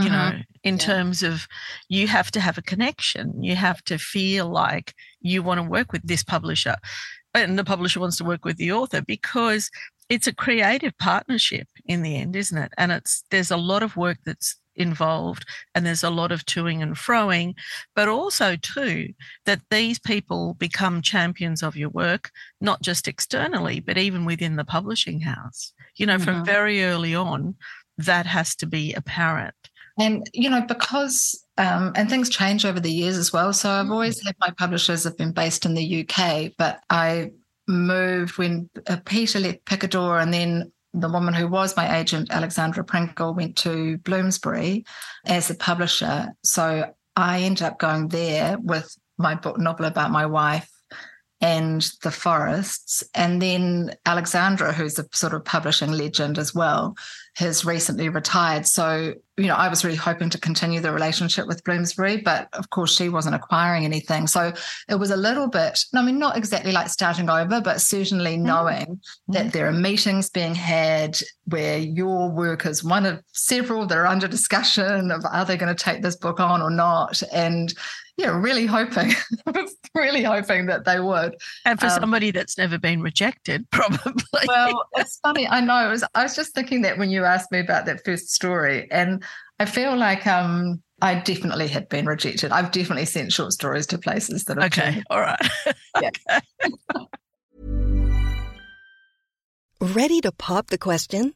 you 0.02 0.10
Mhm. 0.10 0.12
know, 0.12 0.34
in 0.64 0.78
Yeah. 0.78 0.80
terms 0.86 1.24
of 1.24 1.48
you 1.88 2.08
have 2.08 2.30
to 2.32 2.40
have 2.42 2.58
a 2.58 2.62
connection. 2.62 3.42
You 3.42 3.56
have 3.56 3.84
to 3.86 3.98
feel 3.98 4.50
like 4.50 4.94
you 5.22 5.42
want 5.42 5.60
to 5.60 5.64
work 5.64 5.92
with 5.94 6.06
this 6.06 6.24
publisher 6.24 6.76
and 7.34 7.58
the 7.58 7.64
publisher 7.64 8.00
wants 8.00 8.18
to 8.18 8.24
work 8.26 8.44
with 8.46 8.58
the 8.58 8.72
author 8.72 9.02
because 9.02 9.70
it's 10.10 10.28
a 10.28 10.36
creative 10.36 10.98
partnership 10.98 11.68
in 11.86 12.02
the 12.02 12.16
end, 12.18 12.36
isn't 12.36 12.58
it? 12.58 12.72
And 12.78 12.92
it's 12.92 13.24
there's 13.32 13.52
a 13.52 13.58
lot 13.58 13.84
of 13.84 13.96
work 13.98 14.18
that's 14.26 14.56
involved 14.78 15.46
and 15.76 15.86
there's 15.86 16.04
a 16.04 16.10
lot 16.10 16.32
of 16.32 16.46
toing 16.46 16.82
and 16.82 16.96
froing, 16.96 17.54
but 17.96 18.08
also 18.08 18.56
too 18.56 19.14
that 19.46 19.62
these 19.70 20.00
people 20.00 20.54
become 20.56 21.02
champions 21.02 21.62
of 21.64 21.76
your 21.76 21.90
work, 21.90 22.32
not 22.62 22.82
just 22.82 23.08
externally, 23.08 23.80
but 23.80 23.98
even 23.98 24.26
within 24.26 24.56
the 24.56 24.64
publishing 24.66 25.20
house. 25.22 25.74
You 25.96 26.06
know, 26.06 26.20
from 26.20 26.44
Mhm. 26.44 26.46
very 26.46 26.84
early 26.84 27.16
on, 27.16 27.56
that 27.98 28.26
has 28.26 28.56
to 28.58 28.66
be 28.68 28.94
apparent. 28.94 29.56
And 30.00 30.30
you 30.34 30.50
know, 30.50 30.62
because 30.62 31.44
um, 31.58 31.92
and 31.96 32.08
things 32.08 32.30
change 32.30 32.66
over 32.66 32.80
the 32.80 32.92
years 32.92 33.18
as 33.18 33.34
well. 33.34 33.52
So 33.52 33.70
I've 33.70 33.90
always 33.90 34.24
had 34.24 34.36
my 34.40 34.52
publishers 34.52 35.04
have 35.06 35.18
been 35.18 35.32
based 35.32 35.66
in 35.66 35.74
the 35.74 36.06
UK, 36.08 36.54
but 36.56 36.82
I 36.92 37.32
moved 37.68 38.38
when 38.38 38.70
uh, 38.86 38.98
Peter 39.06 39.40
left 39.40 39.66
Picador, 39.66 40.22
and 40.22 40.32
then 40.32 40.72
the 41.02 41.10
woman 41.10 41.34
who 41.34 41.48
was 41.48 41.76
my 41.76 41.98
agent, 41.98 42.32
Alexandra 42.32 42.84
Pringle, 42.84 43.34
went 43.34 43.56
to 43.58 43.98
Bloomsbury 44.00 44.86
as 45.26 45.50
a 45.50 45.56
publisher. 45.56 46.34
So 46.44 46.92
I 47.16 47.42
ended 47.42 47.64
up 47.64 47.80
going 47.80 48.10
there 48.10 48.58
with 48.60 48.96
my 49.18 49.36
book 49.36 49.58
novel 49.58 49.86
about 49.86 50.12
my 50.12 50.26
wife 50.26 50.70
and 51.40 51.90
the 52.02 52.12
Forrests. 52.12 53.04
And 53.14 53.42
then 53.42 53.96
Alexandra, 54.06 54.74
who's 54.74 54.98
a 54.98 55.06
sort 55.14 55.34
of 55.34 55.46
publishing 55.46 55.92
legend 55.92 56.40
as 56.40 56.56
well, 56.56 56.96
has 57.36 57.64
recently 57.64 58.10
retired. 58.10 58.66
So, 58.66 59.14
you 59.38 59.46
know, 59.46 59.54
I 59.54 59.70
was 59.70 59.86
really 59.86 59.98
hoping 59.98 60.32
to 60.32 60.40
continue 60.40 60.80
the 60.80 60.92
relationship 60.92 61.46
with 61.46 61.64
Bloomsbury, 61.64 62.18
but 62.18 62.48
of 62.54 62.72
course 62.72 62.96
she 62.96 63.10
wasn't 63.10 63.36
acquiring 63.36 63.86
anything. 63.86 64.26
So 64.26 64.52
it 64.90 64.96
was 64.96 65.12
a 65.12 65.18
little 65.18 65.48
bit, 65.48 65.80
I 65.94 66.02
mean, 66.02 66.18
not 66.18 66.36
exactly 66.36 66.72
like 66.72 66.90
starting 66.90 67.30
over, 67.30 67.62
but 67.62 67.82
certainly 67.82 68.34
mm-hmm. 68.34 68.48
knowing 68.48 68.86
mm-hmm. 68.86 69.34
that 69.34 69.54
there 69.54 69.68
are 69.68 69.74
meetings 69.74 70.32
being 70.32 70.56
had 70.56 71.20
where 71.46 71.78
your 71.78 72.32
work 72.32 72.66
is 72.66 72.84
one 72.84 73.06
of 73.06 73.22
several 73.32 73.86
that 73.86 73.98
are 73.98 74.08
under 74.08 74.28
discussion 74.28 75.12
of 75.12 75.24
are 75.32 75.46
they 75.46 75.58
going 75.58 75.74
to 75.74 75.84
take 75.84 76.02
this 76.02 76.16
book 76.16 76.40
on 76.40 76.64
or 76.64 76.72
not? 76.72 77.22
And 77.32 77.72
yeah, 78.18 78.36
really 78.36 78.66
hoping, 78.66 79.14
I 79.46 79.52
was 79.52 79.76
really 79.96 80.24
hoping 80.24 80.66
that 80.66 80.86
they 80.86 81.00
would. 81.00 81.36
And 81.66 81.80
for 81.80 81.86
Um, 81.86 81.92
somebody 81.92 82.32
that's 82.32 82.58
never 82.58 82.80
been 82.80 83.02
rejected, 83.02 83.70
probably. 83.72 84.46
Well, 84.48 84.86
it's 84.96 85.20
funny. 85.20 85.48
I 85.48 85.62
know. 85.62 85.88
It 85.88 85.92
was, 85.92 86.04
I 86.16 86.24
was 86.24 86.36
just 86.36 86.56
thinking 86.56 86.82
that 86.82 86.98
when 86.98 87.12
you 87.12 87.24
asked 87.26 87.52
me 87.52 87.60
about 87.60 87.86
that 87.86 88.04
first 88.04 88.30
story, 88.30 88.88
and 88.92 89.24
I 89.60 89.66
feel 89.66 89.96
like 89.96 90.26
um, 90.26 90.82
I 91.02 91.16
definitely 91.16 91.68
had 91.68 91.90
been 91.90 92.08
rejected. 92.08 92.52
I've 92.52 92.72
definitely 92.72 93.06
sent 93.06 93.32
short 93.32 93.54
stories 93.54 93.86
to 93.88 94.00
places 94.00 94.46
that 94.46 94.58
have 94.58 94.66
okay, 94.72 95.04
all 95.10 95.22
right. 95.22 95.40
Ready 99.80 100.22
to 100.22 100.32
pop 100.32 100.68
the 100.68 100.80
question? 100.80 101.36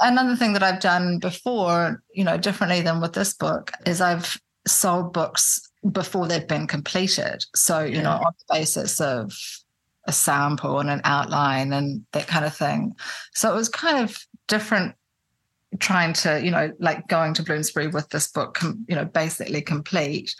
Another 0.00 0.36
thing 0.36 0.52
that 0.52 0.62
I've 0.62 0.80
done 0.80 1.18
before, 1.18 2.02
you 2.12 2.24
know, 2.24 2.36
differently 2.36 2.80
than 2.80 3.00
with 3.00 3.14
this 3.14 3.34
book, 3.34 3.72
is 3.86 4.00
I've 4.00 4.40
sold 4.66 5.12
books 5.12 5.60
before 5.92 6.26
they've 6.26 6.46
been 6.46 6.66
completed. 6.66 7.44
So, 7.54 7.80
you 7.80 8.02
know, 8.02 8.12
on 8.12 8.32
the 8.38 8.54
basis 8.54 9.00
of 9.00 9.32
a 10.06 10.12
sample 10.12 10.80
and 10.80 10.90
an 10.90 11.00
outline 11.04 11.72
and 11.72 12.04
that 12.12 12.26
kind 12.26 12.44
of 12.44 12.54
thing. 12.56 12.94
So 13.34 13.52
it 13.52 13.54
was 13.54 13.68
kind 13.68 13.98
of 14.02 14.16
different 14.46 14.94
trying 15.80 16.14
to, 16.14 16.42
you 16.42 16.50
know, 16.50 16.72
like 16.78 17.06
going 17.08 17.34
to 17.34 17.42
Bloomsbury 17.42 17.88
with 17.88 18.08
this 18.08 18.30
book, 18.30 18.54
com- 18.54 18.84
you 18.88 18.96
know, 18.96 19.04
basically 19.04 19.60
complete 19.60 20.34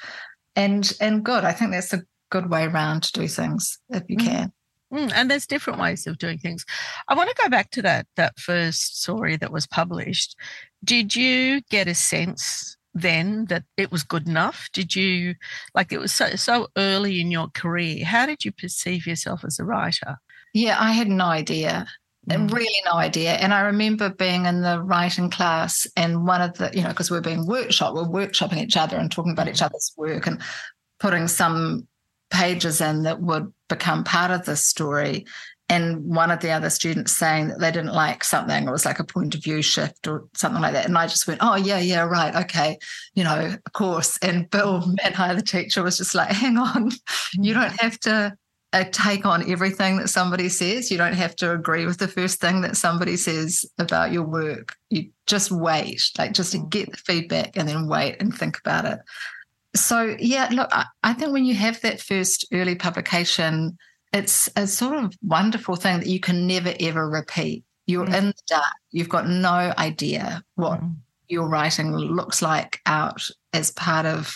and 0.56 0.90
and 1.00 1.24
good. 1.24 1.44
I 1.44 1.52
think 1.52 1.70
that's 1.72 1.92
a 1.92 2.02
good 2.30 2.50
way 2.50 2.64
around 2.64 3.02
to 3.04 3.12
do 3.12 3.28
things 3.28 3.78
if 3.90 4.02
you 4.08 4.16
Mm. 4.16 4.24
can. 4.24 4.52
Mm, 4.92 5.12
and 5.14 5.30
there's 5.30 5.46
different 5.46 5.78
ways 5.78 6.06
of 6.06 6.18
doing 6.18 6.38
things. 6.38 6.64
I 7.08 7.14
want 7.14 7.28
to 7.28 7.42
go 7.42 7.48
back 7.48 7.70
to 7.72 7.82
that 7.82 8.06
that 8.16 8.38
first 8.38 9.02
story 9.02 9.36
that 9.36 9.52
was 9.52 9.66
published. 9.66 10.36
Did 10.82 11.14
you 11.14 11.60
get 11.70 11.88
a 11.88 11.94
sense 11.94 12.76
then 12.94 13.46
that 13.46 13.64
it 13.76 13.92
was 13.92 14.02
good 14.02 14.26
enough? 14.26 14.68
Did 14.72 14.96
you 14.96 15.34
like 15.74 15.92
it 15.92 15.98
was 15.98 16.12
so 16.12 16.36
so 16.36 16.68
early 16.76 17.20
in 17.20 17.30
your 17.30 17.48
career? 17.48 18.04
How 18.04 18.26
did 18.26 18.44
you 18.44 18.52
perceive 18.52 19.06
yourself 19.06 19.44
as 19.44 19.58
a 19.58 19.64
writer? 19.64 20.16
Yeah, 20.54 20.76
I 20.80 20.92
had 20.92 21.08
no 21.08 21.26
idea. 21.26 21.86
Mm. 22.28 22.52
Really, 22.52 22.82
no 22.84 22.92
idea. 22.92 23.32
And 23.32 23.54
I 23.54 23.60
remember 23.62 24.10
being 24.10 24.46
in 24.46 24.62
the 24.62 24.82
writing 24.82 25.30
class, 25.30 25.86
and 25.96 26.26
one 26.26 26.42
of 26.42 26.58
the, 26.58 26.70
you 26.74 26.82
know, 26.82 26.88
because 26.88 27.10
we're 27.10 27.20
being 27.20 27.46
workshop, 27.46 27.94
we're 27.94 28.04
workshopping 28.04 28.58
each 28.58 28.76
other 28.76 28.96
and 28.96 29.10
talking 29.10 29.32
about 29.32 29.48
each 29.48 29.62
other's 29.62 29.92
work 29.96 30.26
and 30.26 30.40
putting 31.00 31.28
some 31.28 31.86
pages 32.30 32.80
in 32.80 33.04
that 33.04 33.20
would 33.20 33.52
become 33.68 34.04
part 34.04 34.30
of 34.30 34.44
the 34.44 34.56
story 34.56 35.26
and 35.70 36.02
one 36.04 36.30
of 36.30 36.40
the 36.40 36.50
other 36.50 36.70
students 36.70 37.12
saying 37.12 37.48
that 37.48 37.60
they 37.60 37.70
didn't 37.70 37.92
like 37.92 38.24
something 38.24 38.66
it 38.66 38.70
was 38.70 38.86
like 38.86 39.00
a 39.00 39.04
point 39.04 39.34
of 39.34 39.42
view 39.42 39.60
shift 39.60 40.06
or 40.06 40.26
something 40.34 40.62
like 40.62 40.72
that. 40.72 40.86
And 40.86 40.96
I 40.96 41.06
just 41.06 41.28
went, 41.28 41.40
oh, 41.42 41.56
yeah, 41.56 41.78
yeah, 41.78 42.02
right. 42.02 42.34
Okay. 42.44 42.78
You 43.14 43.24
know, 43.24 43.54
of 43.54 43.72
course. 43.74 44.18
And 44.22 44.48
Bill 44.48 44.80
Manhire, 45.02 45.36
the 45.36 45.42
teacher, 45.42 45.82
was 45.82 45.98
just 45.98 46.14
like, 46.14 46.30
hang 46.30 46.56
on, 46.56 46.90
you 47.34 47.52
don't 47.52 47.78
have 47.80 48.00
to 48.00 48.34
uh, 48.72 48.84
take 48.92 49.26
on 49.26 49.50
everything 49.50 49.98
that 49.98 50.08
somebody 50.08 50.48
says. 50.48 50.90
You 50.90 50.96
don't 50.96 51.14
have 51.14 51.36
to 51.36 51.52
agree 51.52 51.84
with 51.84 51.98
the 51.98 52.08
first 52.08 52.40
thing 52.40 52.62
that 52.62 52.76
somebody 52.76 53.16
says 53.16 53.66
about 53.78 54.12
your 54.12 54.24
work. 54.24 54.74
You 54.88 55.10
just 55.26 55.50
wait, 55.50 56.02
like 56.16 56.32
just 56.32 56.52
to 56.52 56.58
get 56.58 56.90
the 56.90 56.96
feedback 56.96 57.56
and 57.56 57.68
then 57.68 57.88
wait 57.88 58.16
and 58.20 58.34
think 58.34 58.58
about 58.58 58.86
it. 58.86 59.00
So, 59.78 60.16
yeah, 60.18 60.48
look, 60.50 60.68
I, 60.72 60.86
I 61.02 61.12
think 61.12 61.32
when 61.32 61.44
you 61.44 61.54
have 61.54 61.80
that 61.82 62.00
first 62.00 62.46
early 62.52 62.74
publication, 62.74 63.78
it's 64.12 64.48
a 64.56 64.66
sort 64.66 64.96
of 65.04 65.14
wonderful 65.22 65.76
thing 65.76 65.98
that 65.98 66.08
you 66.08 66.20
can 66.20 66.46
never 66.46 66.74
ever 66.80 67.08
repeat. 67.08 67.64
You're 67.86 68.06
mm. 68.06 68.14
in 68.14 68.26
the 68.28 68.42
dark. 68.46 68.64
You've 68.90 69.08
got 69.08 69.28
no 69.28 69.72
idea 69.78 70.42
what 70.54 70.80
mm. 70.80 70.94
your 71.28 71.48
writing 71.48 71.92
looks 71.92 72.42
like 72.42 72.80
out 72.86 73.26
as 73.52 73.70
part 73.70 74.06
of, 74.06 74.34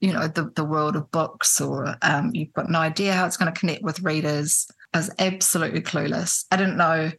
you 0.00 0.12
know, 0.12 0.28
the, 0.28 0.50
the 0.54 0.64
world 0.64 0.96
of 0.96 1.10
books, 1.10 1.60
or 1.60 1.96
um, 2.02 2.30
you've 2.34 2.52
got 2.52 2.70
no 2.70 2.78
idea 2.78 3.12
how 3.12 3.26
it's 3.26 3.36
going 3.36 3.52
to 3.52 3.58
connect 3.58 3.82
with 3.82 4.00
readers. 4.00 4.66
I 4.94 4.98
was 4.98 5.10
absolutely 5.18 5.82
clueless. 5.82 6.46
I 6.50 6.56
didn't 6.56 6.76
know, 6.76 7.10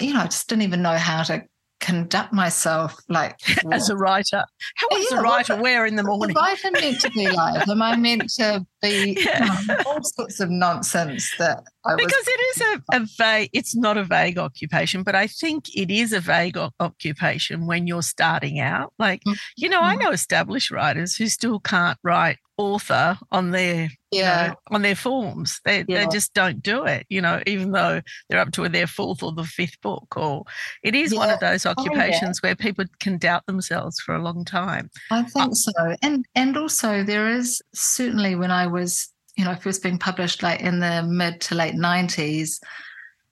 you 0.00 0.14
know, 0.14 0.20
I 0.20 0.26
just 0.26 0.48
didn't 0.48 0.62
even 0.62 0.82
know 0.82 0.96
how 0.96 1.22
to 1.24 1.44
conduct 1.80 2.32
myself 2.32 3.00
like 3.08 3.36
as 3.72 3.88
a 3.88 3.96
writer. 3.96 4.44
How 4.76 4.96
is 4.96 5.08
yeah, 5.10 5.18
a 5.18 5.22
writer 5.22 5.54
what, 5.54 5.62
wear 5.62 5.86
in 5.86 5.96
the 5.96 6.02
morning? 6.02 6.36
Writer 6.36 6.70
meant 6.70 7.00
to 7.00 7.10
be 7.10 7.28
like? 7.28 7.66
Am 7.66 7.82
I 7.82 7.96
meant 7.96 8.30
to 8.34 8.64
be 8.80 9.16
yeah. 9.24 9.56
know, 9.66 9.76
all 9.86 10.02
sorts 10.02 10.40
of 10.40 10.50
nonsense 10.50 11.34
that 11.38 11.62
I 11.84 11.96
because 11.96 12.12
was- 12.12 12.28
it 12.28 12.40
is 12.40 12.60
a, 12.60 12.96
a 12.96 13.06
vague. 13.18 13.50
It's 13.52 13.74
not 13.74 13.96
a 13.96 14.04
vague 14.04 14.38
occupation, 14.38 15.02
but 15.02 15.14
I 15.14 15.26
think 15.26 15.74
it 15.74 15.90
is 15.90 16.12
a 16.12 16.20
vague 16.20 16.56
o- 16.56 16.70
occupation 16.78 17.66
when 17.66 17.86
you're 17.86 18.02
starting 18.02 18.60
out. 18.60 18.92
Like 18.98 19.20
mm-hmm. 19.24 19.34
you 19.56 19.68
know, 19.68 19.82
I 19.82 19.94
mm-hmm. 19.94 20.04
know 20.04 20.10
established 20.10 20.70
writers 20.70 21.16
who 21.16 21.26
still 21.26 21.60
can't 21.60 21.98
write 22.04 22.38
author 22.56 23.18
on 23.32 23.50
their 23.50 23.88
yeah 24.10 24.48
know, 24.48 24.54
on 24.72 24.82
their 24.82 24.96
forms 24.96 25.60
they, 25.64 25.84
yeah. 25.88 26.04
they 26.04 26.10
just 26.10 26.34
don't 26.34 26.62
do 26.62 26.84
it 26.84 27.06
you 27.08 27.20
know 27.20 27.40
even 27.46 27.70
though 27.70 28.00
they're 28.28 28.40
up 28.40 28.50
to 28.52 28.68
their 28.68 28.86
fourth 28.86 29.22
or 29.22 29.32
the 29.32 29.44
fifth 29.44 29.80
book 29.80 30.16
or 30.16 30.44
it 30.82 30.94
is 30.94 31.12
yeah. 31.12 31.18
one 31.18 31.30
of 31.30 31.40
those 31.40 31.66
occupations 31.66 32.40
oh, 32.42 32.46
yeah. 32.46 32.50
where 32.50 32.56
people 32.56 32.84
can 32.98 33.18
doubt 33.18 33.46
themselves 33.46 34.00
for 34.00 34.14
a 34.14 34.22
long 34.22 34.44
time 34.44 34.90
i 35.10 35.22
think 35.22 35.52
uh, 35.52 35.54
so 35.54 35.72
and 36.02 36.26
and 36.34 36.56
also 36.56 37.04
there 37.04 37.28
is 37.28 37.62
certainly 37.72 38.34
when 38.34 38.50
i 38.50 38.66
was 38.66 39.12
you 39.36 39.44
know 39.44 39.54
first 39.54 39.82
being 39.82 39.98
published 39.98 40.42
like 40.42 40.60
in 40.60 40.80
the 40.80 41.02
mid 41.02 41.40
to 41.40 41.54
late 41.54 41.74
90s 41.74 42.60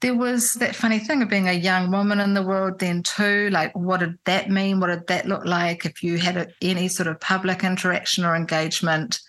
there 0.00 0.14
was 0.14 0.52
that 0.54 0.76
funny 0.76 1.00
thing 1.00 1.22
of 1.22 1.28
being 1.28 1.48
a 1.48 1.52
young 1.52 1.90
woman 1.90 2.20
in 2.20 2.34
the 2.34 2.42
world 2.42 2.78
then 2.78 3.02
too 3.02 3.50
like 3.50 3.74
what 3.74 4.00
did 4.00 4.16
that 4.24 4.48
mean 4.48 4.78
what 4.78 4.88
did 4.88 5.06
that 5.08 5.26
look 5.26 5.44
like 5.44 5.84
if 5.84 6.02
you 6.04 6.18
had 6.18 6.36
a, 6.36 6.46
any 6.62 6.86
sort 6.86 7.08
of 7.08 7.18
public 7.20 7.64
interaction 7.64 8.24
or 8.24 8.36
engagement 8.36 9.20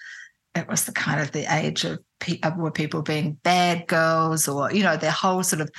it 0.55 0.67
was 0.67 0.85
the 0.85 0.91
kind 0.91 1.21
of 1.21 1.31
the 1.31 1.45
age 1.53 1.83
of 1.83 1.99
pe- 2.19 2.39
were 2.57 2.71
people 2.71 3.01
being 3.01 3.33
bad 3.43 3.87
girls 3.87 4.47
or 4.47 4.71
you 4.71 4.83
know 4.83 4.97
their 4.97 5.11
whole 5.11 5.43
sort 5.43 5.61
of 5.61 5.69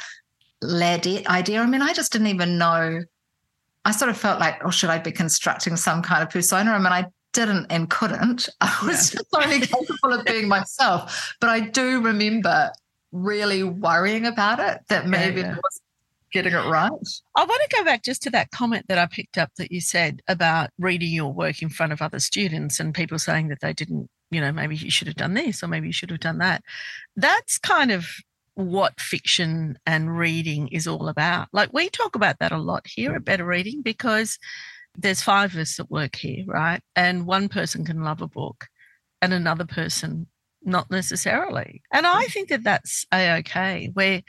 ladette 0.63 1.27
idea 1.27 1.61
i 1.61 1.67
mean 1.67 1.83
i 1.83 1.93
just 1.93 2.13
didn't 2.13 2.29
even 2.29 2.59
know 2.59 3.01
i 3.85 3.91
sort 3.91 4.11
of 4.11 4.17
felt 4.17 4.41
like 4.41 4.65
oh 4.65 4.71
should 4.71 4.91
i 4.91 4.99
be 4.99 5.13
constructing 5.13 5.77
some 5.77 6.03
kind 6.03 6.23
of 6.23 6.31
persona 6.31 6.71
i 6.71 6.79
mean 6.79 6.87
i 6.87 7.05
didn't 7.33 7.67
and 7.71 7.91
couldn't 7.91 8.49
i 8.61 8.79
was 8.85 9.13
yeah. 9.13 9.19
just 9.19 9.35
only 9.35 9.61
capable 9.67 10.13
of 10.13 10.25
being 10.25 10.49
myself 10.49 11.35
but 11.41 11.49
i 11.51 11.61
do 11.61 12.01
remember 12.01 12.71
really 13.13 13.63
worrying 13.63 14.27
about 14.27 14.61
it 14.61 14.81
that 14.89 15.07
maybe 15.07 15.41
yeah, 15.41 15.49
yeah. 15.49 15.57
was 15.57 15.81
getting 16.33 16.53
it 16.53 16.67
right. 16.67 16.91
I 17.37 17.45
want 17.45 17.71
to 17.71 17.77
go 17.77 17.85
back 17.85 18.03
just 18.05 18.23
to 18.23 18.31
that 18.31 18.51
comment 18.51 18.87
that 18.89 18.99
I 18.99 19.07
picked 19.07 19.39
up 19.39 19.51
that 19.57 19.73
you 19.73 19.81
said 19.81 20.23
about 20.29 20.71
reading 20.79 21.13
your 21.13 21.33
work 21.33 21.63
in 21.63 21.69
front 21.69 21.93
of 21.93 22.01
other 22.01 22.21
students 22.21 22.81
and 22.81 22.95
people 22.95 23.19
saying 23.19 23.49
that 23.49 23.61
they 23.61 23.73
didn't, 23.73 24.09
you 24.31 24.41
know, 24.41 24.53
maybe 24.53 24.77
you 24.77 24.91
should 24.91 25.09
have 25.09 25.17
done 25.17 25.35
this 25.35 25.63
or 25.63 25.69
maybe 25.69 25.89
you 25.89 25.93
should 25.93 26.11
have 26.11 26.21
done 26.21 26.39
that. 26.39 26.63
That's 27.17 27.59
kind 27.59 27.91
of 27.91 28.07
what 28.55 29.01
fiction 29.01 29.79
and 29.87 30.17
reading 30.17 30.69
is 30.69 30.87
all 30.87 31.09
about. 31.09 31.49
Like 31.53 31.73
we 31.73 31.89
talk 31.89 32.15
about 32.15 32.39
that 32.41 32.53
a 32.53 32.59
lot 32.59 32.87
here 32.87 33.15
at 33.15 33.25
Better 33.25 33.45
Reading 33.45 33.83
because 33.83 34.39
there's 34.97 35.23
five 35.23 35.55
of 35.55 35.61
us 35.61 35.77
that 35.77 35.91
work 35.91 36.17
here, 36.17 36.45
right? 36.47 36.81
And 36.97 37.27
one 37.27 37.49
person 37.49 37.85
can 37.85 38.03
love 38.03 38.23
a 38.23 38.27
book 38.27 38.67
and 39.23 39.33
another 39.33 39.65
person 39.65 40.27
not 40.63 40.91
necessarily. 40.91 41.83
And 41.93 42.07
I 42.07 42.27
mm. 42.27 42.33
think 42.33 42.49
that 42.49 42.65
that's 42.65 43.07
a 43.13 43.39
okay. 43.39 43.91
We're 43.95 44.23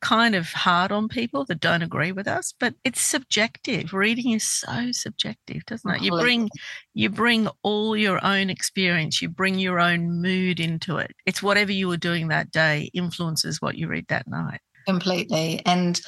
kind 0.00 0.34
of 0.34 0.48
hard 0.52 0.92
on 0.92 1.08
people 1.08 1.44
that 1.46 1.60
don't 1.60 1.82
agree 1.82 2.12
with 2.12 2.28
us, 2.28 2.54
but 2.58 2.74
it's 2.84 3.00
subjective. 3.00 3.92
Reading 3.92 4.32
is 4.32 4.44
so 4.44 4.92
subjective, 4.92 5.64
doesn't 5.66 5.90
it? 5.90 6.02
You 6.02 6.12
bring 6.12 6.48
you 6.94 7.10
bring 7.10 7.48
all 7.62 7.96
your 7.96 8.24
own 8.24 8.50
experience, 8.50 9.20
you 9.20 9.28
bring 9.28 9.58
your 9.58 9.80
own 9.80 10.20
mood 10.20 10.60
into 10.60 10.96
it. 10.98 11.12
It's 11.26 11.42
whatever 11.42 11.72
you 11.72 11.88
were 11.88 11.96
doing 11.96 12.28
that 12.28 12.50
day 12.50 12.90
influences 12.94 13.60
what 13.60 13.76
you 13.76 13.88
read 13.88 14.06
that 14.08 14.28
night. 14.28 14.60
Completely. 14.86 15.60
And 15.66 16.00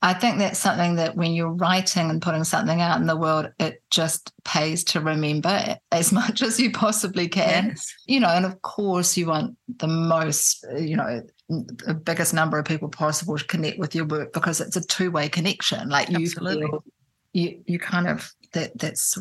I 0.00 0.14
think 0.14 0.38
that's 0.38 0.60
something 0.60 0.94
that 0.96 1.16
when 1.16 1.32
you're 1.32 1.52
writing 1.52 2.08
and 2.08 2.22
putting 2.22 2.44
something 2.44 2.80
out 2.80 3.00
in 3.00 3.08
the 3.08 3.16
world, 3.16 3.50
it 3.58 3.82
just 3.90 4.32
pays 4.44 4.84
to 4.84 5.00
remember 5.00 5.76
as 5.90 6.12
much 6.12 6.40
as 6.40 6.60
you 6.60 6.70
possibly 6.70 7.28
can. 7.28 7.68
Yes. 7.68 7.94
You 8.06 8.20
know, 8.20 8.28
and 8.28 8.46
of 8.46 8.62
course, 8.62 9.16
you 9.16 9.26
want 9.26 9.56
the 9.78 9.88
most, 9.88 10.64
you 10.78 10.96
know, 10.96 11.22
the 11.48 11.94
biggest 11.94 12.32
number 12.32 12.58
of 12.58 12.66
people 12.66 12.88
possible 12.88 13.36
to 13.36 13.44
connect 13.44 13.78
with 13.78 13.94
your 13.94 14.04
work 14.04 14.32
because 14.32 14.60
it's 14.60 14.76
a 14.76 14.86
two-way 14.86 15.28
connection. 15.28 15.88
Like 15.88 16.10
you 16.10 16.18
Absolutely. 16.18 16.66
feel, 16.66 16.84
you 17.32 17.62
you 17.66 17.78
kind 17.78 18.06
of 18.06 18.30
that 18.52 18.78
that's 18.78 19.18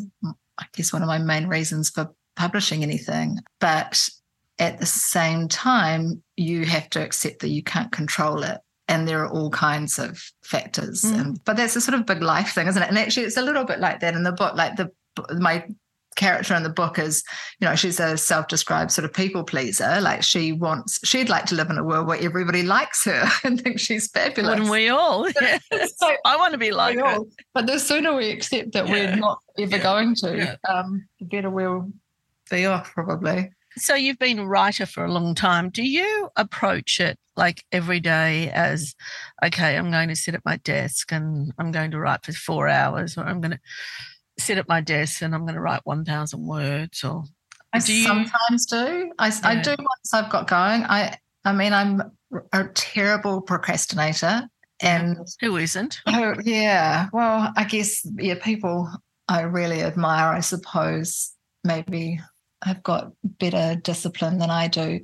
I 0.59 0.65
guess 0.73 0.93
one 0.93 1.01
of 1.01 1.07
my 1.07 1.17
main 1.17 1.47
reasons 1.47 1.89
for 1.89 2.13
publishing 2.35 2.83
anything. 2.83 3.39
But 3.59 4.09
at 4.59 4.79
the 4.79 4.85
same 4.85 5.47
time, 5.47 6.21
you 6.35 6.65
have 6.65 6.89
to 6.91 7.03
accept 7.03 7.39
that 7.39 7.49
you 7.49 7.63
can't 7.63 7.91
control 7.91 8.43
it 8.43 8.59
and 8.87 9.07
there 9.07 9.23
are 9.23 9.29
all 9.29 9.49
kinds 9.49 9.99
of 9.99 10.23
factors 10.43 11.01
mm. 11.01 11.19
and 11.19 11.43
but 11.45 11.57
that's 11.57 11.75
a 11.75 11.81
sort 11.81 11.99
of 11.99 12.05
big 12.05 12.21
life 12.21 12.53
thing 12.53 12.67
isn't 12.67 12.81
it 12.81 12.89
and 12.89 12.97
actually 12.97 13.25
it's 13.25 13.37
a 13.37 13.41
little 13.41 13.63
bit 13.63 13.79
like 13.79 13.99
that 13.99 14.15
in 14.15 14.23
the 14.23 14.31
book 14.31 14.55
like 14.55 14.75
the 14.75 14.89
my 15.39 15.65
character 16.15 16.55
in 16.55 16.63
the 16.63 16.69
book 16.69 16.97
is 16.97 17.23
you 17.59 17.67
know 17.67 17.75
she's 17.75 17.99
a 17.99 18.17
self-described 18.17 18.91
sort 18.91 19.05
of 19.05 19.13
people 19.13 19.43
pleaser 19.43 20.01
like 20.01 20.23
she 20.23 20.51
wants 20.51 20.99
she'd 21.07 21.29
like 21.29 21.45
to 21.45 21.55
live 21.55 21.69
in 21.69 21.77
a 21.77 21.83
world 21.83 22.07
where 22.07 22.19
everybody 22.19 22.63
likes 22.63 23.05
her 23.05 23.23
and 23.43 23.61
thinks 23.61 23.83
she's 23.83 24.07
fabulous 24.07 24.49
wouldn't 24.49 24.69
we 24.69 24.89
all 24.89 25.29
yeah. 25.41 25.59
so, 25.95 26.11
i 26.25 26.35
want 26.35 26.51
to 26.51 26.57
be 26.57 26.71
like 26.71 26.97
her 26.97 27.05
all. 27.05 27.27
but 27.53 27.67
the 27.67 27.79
sooner 27.79 28.15
we 28.15 28.31
accept 28.31 28.73
that 28.73 28.87
yeah. 28.87 28.91
we're 28.91 29.15
not 29.15 29.39
ever 29.59 29.77
yeah. 29.77 29.83
going 29.83 30.15
to 30.15 30.59
um, 30.67 31.07
the 31.19 31.25
better 31.25 31.49
we'll 31.49 31.89
be 32.49 32.65
off 32.65 32.91
probably 32.93 33.51
so 33.77 33.95
you've 33.95 34.19
been 34.19 34.39
a 34.39 34.47
writer 34.47 34.85
for 34.85 35.05
a 35.05 35.11
long 35.11 35.35
time. 35.35 35.69
Do 35.69 35.83
you 35.83 36.29
approach 36.35 36.99
it 36.99 37.17
like 37.35 37.63
every 37.71 37.99
day 37.99 38.49
as, 38.49 38.95
okay, 39.43 39.77
I'm 39.77 39.91
going 39.91 40.09
to 40.09 40.15
sit 40.15 40.35
at 40.35 40.45
my 40.45 40.57
desk 40.57 41.11
and 41.11 41.51
I'm 41.57 41.71
going 41.71 41.91
to 41.91 41.99
write 41.99 42.25
for 42.25 42.33
four 42.33 42.67
hours, 42.67 43.17
or 43.17 43.25
I'm 43.25 43.41
going 43.41 43.51
to 43.51 43.59
sit 44.39 44.57
at 44.57 44.67
my 44.67 44.81
desk 44.81 45.21
and 45.21 45.33
I'm 45.33 45.43
going 45.43 45.55
to 45.55 45.61
write 45.61 45.81
1,000 45.85 46.45
words, 46.45 47.03
or 47.03 47.23
I 47.73 47.79
do 47.79 47.93
you... 47.93 48.03
sometimes 48.05 48.65
do. 48.65 49.11
I, 49.19 49.27
yeah. 49.27 49.39
I 49.43 49.55
do 49.61 49.75
once 49.77 50.13
I've 50.13 50.29
got 50.29 50.47
going. 50.47 50.83
I, 50.83 51.17
I 51.45 51.53
mean, 51.53 51.73
I'm 51.73 52.01
a 52.53 52.65
terrible 52.73 53.41
procrastinator, 53.41 54.43
and 54.81 55.17
who 55.39 55.57
isn't? 55.57 56.01
Oh, 56.07 56.35
yeah. 56.43 57.07
Well, 57.13 57.51
I 57.55 57.63
guess 57.63 58.05
yeah, 58.17 58.35
people 58.41 58.89
I 59.27 59.41
really 59.41 59.81
admire. 59.81 60.33
I 60.33 60.41
suppose 60.41 61.33
maybe 61.63 62.19
have 62.63 62.83
got 62.83 63.11
better 63.23 63.79
discipline 63.81 64.39
than 64.39 64.49
I 64.49 64.67
do. 64.67 65.01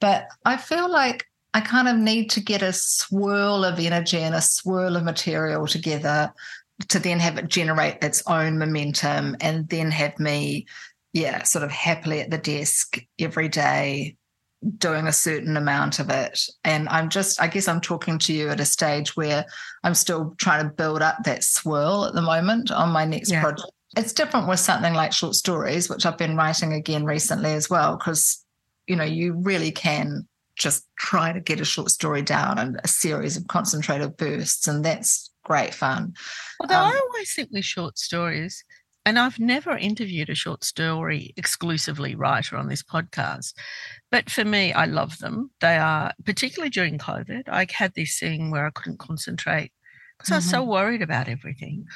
But 0.00 0.28
I 0.44 0.56
feel 0.56 0.90
like 0.90 1.26
I 1.54 1.60
kind 1.60 1.88
of 1.88 1.96
need 1.96 2.30
to 2.30 2.40
get 2.40 2.62
a 2.62 2.72
swirl 2.72 3.64
of 3.64 3.78
energy 3.78 4.18
and 4.18 4.34
a 4.34 4.42
swirl 4.42 4.96
of 4.96 5.04
material 5.04 5.66
together 5.66 6.32
to 6.88 6.98
then 6.98 7.18
have 7.18 7.38
it 7.38 7.48
generate 7.48 8.02
its 8.02 8.22
own 8.26 8.58
momentum 8.58 9.36
and 9.40 9.68
then 9.68 9.90
have 9.90 10.18
me, 10.18 10.66
yeah, 11.12 11.42
sort 11.44 11.64
of 11.64 11.70
happily 11.70 12.20
at 12.20 12.30
the 12.30 12.38
desk 12.38 12.98
every 13.18 13.48
day 13.48 14.16
doing 14.78 15.06
a 15.06 15.12
certain 15.12 15.56
amount 15.56 15.98
of 15.98 16.10
it. 16.10 16.46
And 16.64 16.88
I'm 16.88 17.08
just, 17.08 17.40
I 17.40 17.46
guess 17.46 17.68
I'm 17.68 17.80
talking 17.80 18.18
to 18.20 18.34
you 18.34 18.48
at 18.48 18.60
a 18.60 18.64
stage 18.64 19.16
where 19.16 19.46
I'm 19.82 19.94
still 19.94 20.34
trying 20.38 20.68
to 20.68 20.74
build 20.74 21.02
up 21.02 21.24
that 21.24 21.44
swirl 21.44 22.04
at 22.04 22.14
the 22.14 22.22
moment 22.22 22.70
on 22.70 22.90
my 22.90 23.04
next 23.04 23.30
yeah. 23.30 23.40
project 23.40 23.70
it's 23.96 24.12
different 24.12 24.48
with 24.48 24.60
something 24.60 24.94
like 24.94 25.12
short 25.12 25.34
stories, 25.34 25.88
which 25.88 26.06
I've 26.06 26.18
been 26.18 26.36
writing 26.36 26.72
again 26.72 27.04
recently 27.04 27.52
as 27.52 27.70
well, 27.70 27.96
because 27.96 28.44
you 28.86 28.96
know 28.96 29.04
you 29.04 29.34
really 29.34 29.70
can 29.70 30.26
just 30.56 30.86
try 30.98 31.32
to 31.32 31.40
get 31.40 31.60
a 31.60 31.64
short 31.64 31.90
story 31.90 32.22
down 32.22 32.58
and 32.58 32.80
a 32.82 32.88
series 32.88 33.36
of 33.36 33.46
concentrated 33.46 34.16
bursts. 34.16 34.66
And 34.66 34.84
that's 34.84 35.30
great 35.44 35.74
fun. 35.74 36.14
Although 36.60 36.76
um, 36.76 36.92
I 36.92 37.00
always 37.12 37.34
think 37.34 37.50
with 37.52 37.64
short 37.64 37.98
stories, 37.98 38.64
and 39.04 39.18
I've 39.18 39.38
never 39.38 39.76
interviewed 39.76 40.30
a 40.30 40.34
short 40.34 40.64
story 40.64 41.32
exclusively 41.36 42.16
writer 42.16 42.56
on 42.56 42.68
this 42.68 42.82
podcast, 42.82 43.54
but 44.10 44.28
for 44.28 44.44
me, 44.44 44.72
I 44.72 44.86
love 44.86 45.18
them. 45.18 45.50
They 45.60 45.76
are, 45.76 46.12
particularly 46.24 46.70
during 46.70 46.98
COVID, 46.98 47.48
I 47.48 47.66
had 47.72 47.94
this 47.94 48.18
thing 48.18 48.50
where 48.50 48.66
I 48.66 48.70
couldn't 48.70 48.98
concentrate 48.98 49.70
because 50.18 50.28
mm-hmm. 50.28 50.34
I 50.34 50.38
was 50.38 50.50
so 50.50 50.60
mm-hmm. 50.62 50.70
worried 50.70 51.02
about 51.02 51.28
everything. 51.28 51.86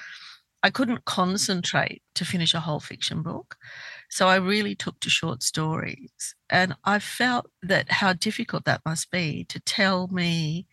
I 0.63 0.71
couldn't 0.71 1.05
concentrate 1.05 2.03
to 2.15 2.25
finish 2.25 2.55
a 2.55 2.61
whole 2.61 2.81
fiction 2.81 3.23
book. 3.23 3.57
So 4.11 4.29
I 4.29 4.37
really 4.37 4.75
took 4.75 5.01
to 5.01 5.11
short 5.11 5.43
stories. 5.43 6.35
And 6.51 6.75
I 6.85 6.99
felt 6.99 7.47
that 7.63 7.91
how 7.91 8.13
difficult 8.13 8.65
that 8.65 8.83
must 8.85 9.11
be 9.11 9.45
to 9.45 9.61
tell 9.61 10.09
me 10.09 10.67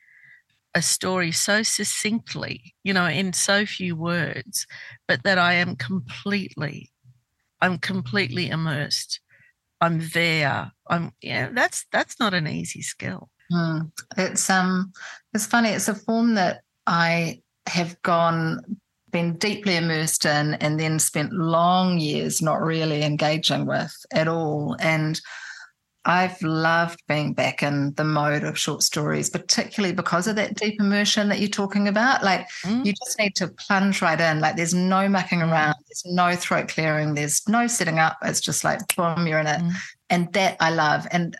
a 0.75 0.81
story 0.81 1.31
so 1.31 1.63
succinctly, 1.63 2.75
you 2.83 2.93
know, 2.93 3.07
in 3.07 3.33
so 3.33 3.65
few 3.65 3.95
words, 3.95 4.67
but 5.07 5.23
that 5.23 5.37
I 5.37 5.53
am 5.53 5.75
completely, 5.75 6.91
I'm 7.61 7.77
completely 7.77 8.49
immersed. 8.49 9.21
I'm 9.79 10.07
there. 10.13 10.71
I'm 10.87 11.11
yeah, 11.21 11.49
that's 11.51 11.85
that's 11.91 12.19
not 12.19 12.33
an 12.33 12.47
easy 12.47 12.81
skill. 12.81 13.29
Mm. 13.51 13.91
It's 14.17 14.49
um 14.49 14.91
it's 15.33 15.45
funny, 15.45 15.69
it's 15.69 15.87
a 15.87 15.95
form 15.95 16.33
that 16.35 16.61
I 16.85 17.41
have 17.67 18.01
gone 18.01 18.79
been 19.17 19.33
deeply 19.37 19.75
immersed 19.75 20.25
in 20.25 20.53
and 20.55 20.79
then 20.79 20.99
spent 20.99 21.33
long 21.33 21.97
years 21.97 22.39
not 22.39 22.61
really 22.61 23.01
engaging 23.01 23.65
with 23.65 23.95
at 24.11 24.27
all. 24.27 24.75
And 24.79 25.19
I've 26.05 26.39
loved 26.43 27.01
being 27.07 27.33
back 27.33 27.63
in 27.63 27.95
the 27.95 28.03
mode 28.03 28.43
of 28.43 28.59
short 28.59 28.83
stories, 28.83 29.31
particularly 29.31 29.95
because 29.95 30.27
of 30.27 30.35
that 30.35 30.53
deep 30.53 30.79
immersion 30.79 31.29
that 31.29 31.39
you're 31.39 31.49
talking 31.49 31.87
about. 31.87 32.23
Like 32.23 32.47
mm. 32.63 32.85
you 32.85 32.93
just 32.93 33.17
need 33.17 33.35
to 33.37 33.47
plunge 33.47 34.03
right 34.03 34.21
in. 34.21 34.39
Like 34.39 34.55
there's 34.55 34.75
no 34.75 35.09
mucking 35.09 35.39
mm. 35.39 35.51
around, 35.51 35.75
there's 35.87 36.03
no 36.05 36.35
throat 36.35 36.67
clearing, 36.67 37.15
there's 37.15 37.49
no 37.49 37.65
setting 37.65 37.97
up. 37.97 38.17
It's 38.21 38.39
just 38.39 38.63
like 38.63 38.95
boom, 38.95 39.25
you're 39.25 39.39
in 39.39 39.47
it. 39.47 39.61
Mm. 39.61 39.71
And 40.11 40.33
that 40.33 40.57
I 40.59 40.69
love. 40.69 41.07
And 41.09 41.35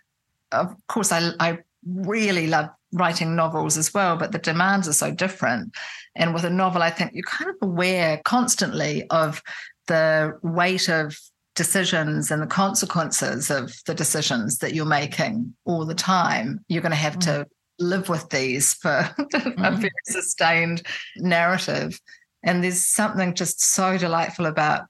of 0.52 0.76
course, 0.88 1.12
I 1.12 1.30
I 1.40 1.60
really 1.86 2.48
love 2.48 2.70
writing 2.94 3.36
novels 3.36 3.78
as 3.78 3.94
well, 3.94 4.18
but 4.18 4.32
the 4.32 4.40
demands 4.40 4.88
are 4.88 4.94
so 4.94 5.12
different. 5.12 5.76
And 6.18 6.34
with 6.34 6.44
a 6.44 6.50
novel, 6.50 6.82
I 6.82 6.90
think 6.90 7.12
you're 7.14 7.24
kind 7.24 7.50
of 7.50 7.56
aware 7.62 8.22
constantly 8.26 9.08
of 9.10 9.42
the 9.88 10.38
weight 10.44 10.90
of 10.90 11.18
decisions 11.56 12.30
and 12.30 12.42
the 12.42 12.48
consequences 12.48 13.50
of 13.50 13.74
the 13.86 13.94
decisions 13.94 14.60
that 14.60 14.74
you're 14.74 14.86
making 14.86 15.56
all 15.66 15.86
the 15.86 15.96
time. 15.96 16.64
You're 16.68 16.82
going 16.82 16.92
to 16.92 16.98
have 16.98 17.18
mm-hmm. 17.18 17.40
to 17.40 17.46
mm. 17.46 17.48
live 17.80 18.10
with 18.10 18.30
these 18.30 18.74
for 18.74 19.10
a 19.34 19.72
very 19.72 19.92
sustained 20.06 20.84
narrative. 21.18 22.00
And 22.44 22.64
there's 22.64 22.82
something 22.82 23.34
just 23.34 23.62
so 23.62 23.98
delightful 23.98 24.46
about 24.46 24.86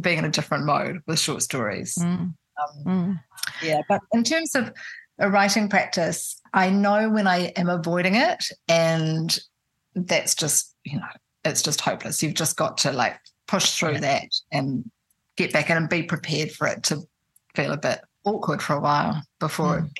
being 0.00 0.18
in 0.18 0.24
a 0.24 0.30
different 0.30 0.64
mode 0.64 1.00
with 1.06 1.18
short 1.18 1.42
stories. 1.42 1.94
Mm. 1.98 2.34
Um, 2.60 2.84
mm. 2.86 3.20
Yeah, 3.62 3.82
but 3.88 4.00
in 4.12 4.22
terms 4.22 4.54
of 4.54 4.72
a 5.18 5.30
writing 5.30 5.68
practice, 5.68 6.40
I 6.52 6.70
know 6.70 7.08
when 7.08 7.26
I 7.26 7.52
am 7.56 7.68
avoiding 7.68 8.16
it, 8.16 8.44
and 8.68 9.38
that's 9.94 10.34
just, 10.34 10.74
you 10.84 10.98
know, 10.98 11.06
it's 11.44 11.62
just 11.62 11.80
hopeless. 11.80 12.22
You've 12.22 12.34
just 12.34 12.56
got 12.56 12.78
to 12.78 12.92
like 12.92 13.18
push 13.46 13.72
through 13.76 13.94
yeah. 13.94 14.00
that 14.00 14.28
and 14.52 14.90
get 15.36 15.52
back 15.52 15.70
in 15.70 15.76
and 15.76 15.88
be 15.88 16.02
prepared 16.02 16.52
for 16.52 16.66
it 16.66 16.82
to 16.84 17.02
feel 17.54 17.72
a 17.72 17.76
bit 17.76 18.00
awkward 18.24 18.62
for 18.62 18.74
a 18.74 18.80
while 18.80 19.22
before 19.38 19.80
mm. 19.80 19.90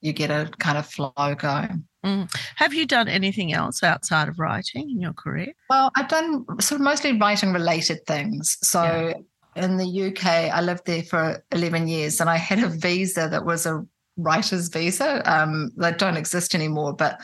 you 0.00 0.12
get 0.12 0.30
a 0.30 0.50
kind 0.58 0.78
of 0.78 0.86
flow 0.86 1.34
going. 1.36 1.84
Mm. 2.04 2.28
Have 2.56 2.74
you 2.74 2.84
done 2.84 3.08
anything 3.08 3.52
else 3.52 3.82
outside 3.82 4.28
of 4.28 4.38
writing 4.38 4.90
in 4.90 5.00
your 5.00 5.12
career? 5.12 5.52
Well, 5.70 5.90
I've 5.96 6.08
done 6.08 6.44
sort 6.60 6.80
of 6.80 6.84
mostly 6.84 7.16
writing 7.18 7.52
related 7.52 8.04
things. 8.06 8.58
So 8.62 9.14
yeah. 9.56 9.64
in 9.64 9.76
the 9.76 10.08
UK, 10.08 10.26
I 10.26 10.60
lived 10.60 10.84
there 10.86 11.04
for 11.04 11.44
11 11.52 11.88
years 11.88 12.20
and 12.20 12.28
I 12.28 12.36
had 12.36 12.58
a 12.58 12.68
visa 12.68 13.28
that 13.28 13.44
was 13.44 13.66
a 13.66 13.86
writer's 14.16 14.68
visa. 14.68 15.22
Um, 15.32 15.70
they 15.76 15.92
don't 15.92 16.16
exist 16.16 16.54
anymore, 16.54 16.92
but 16.92 17.20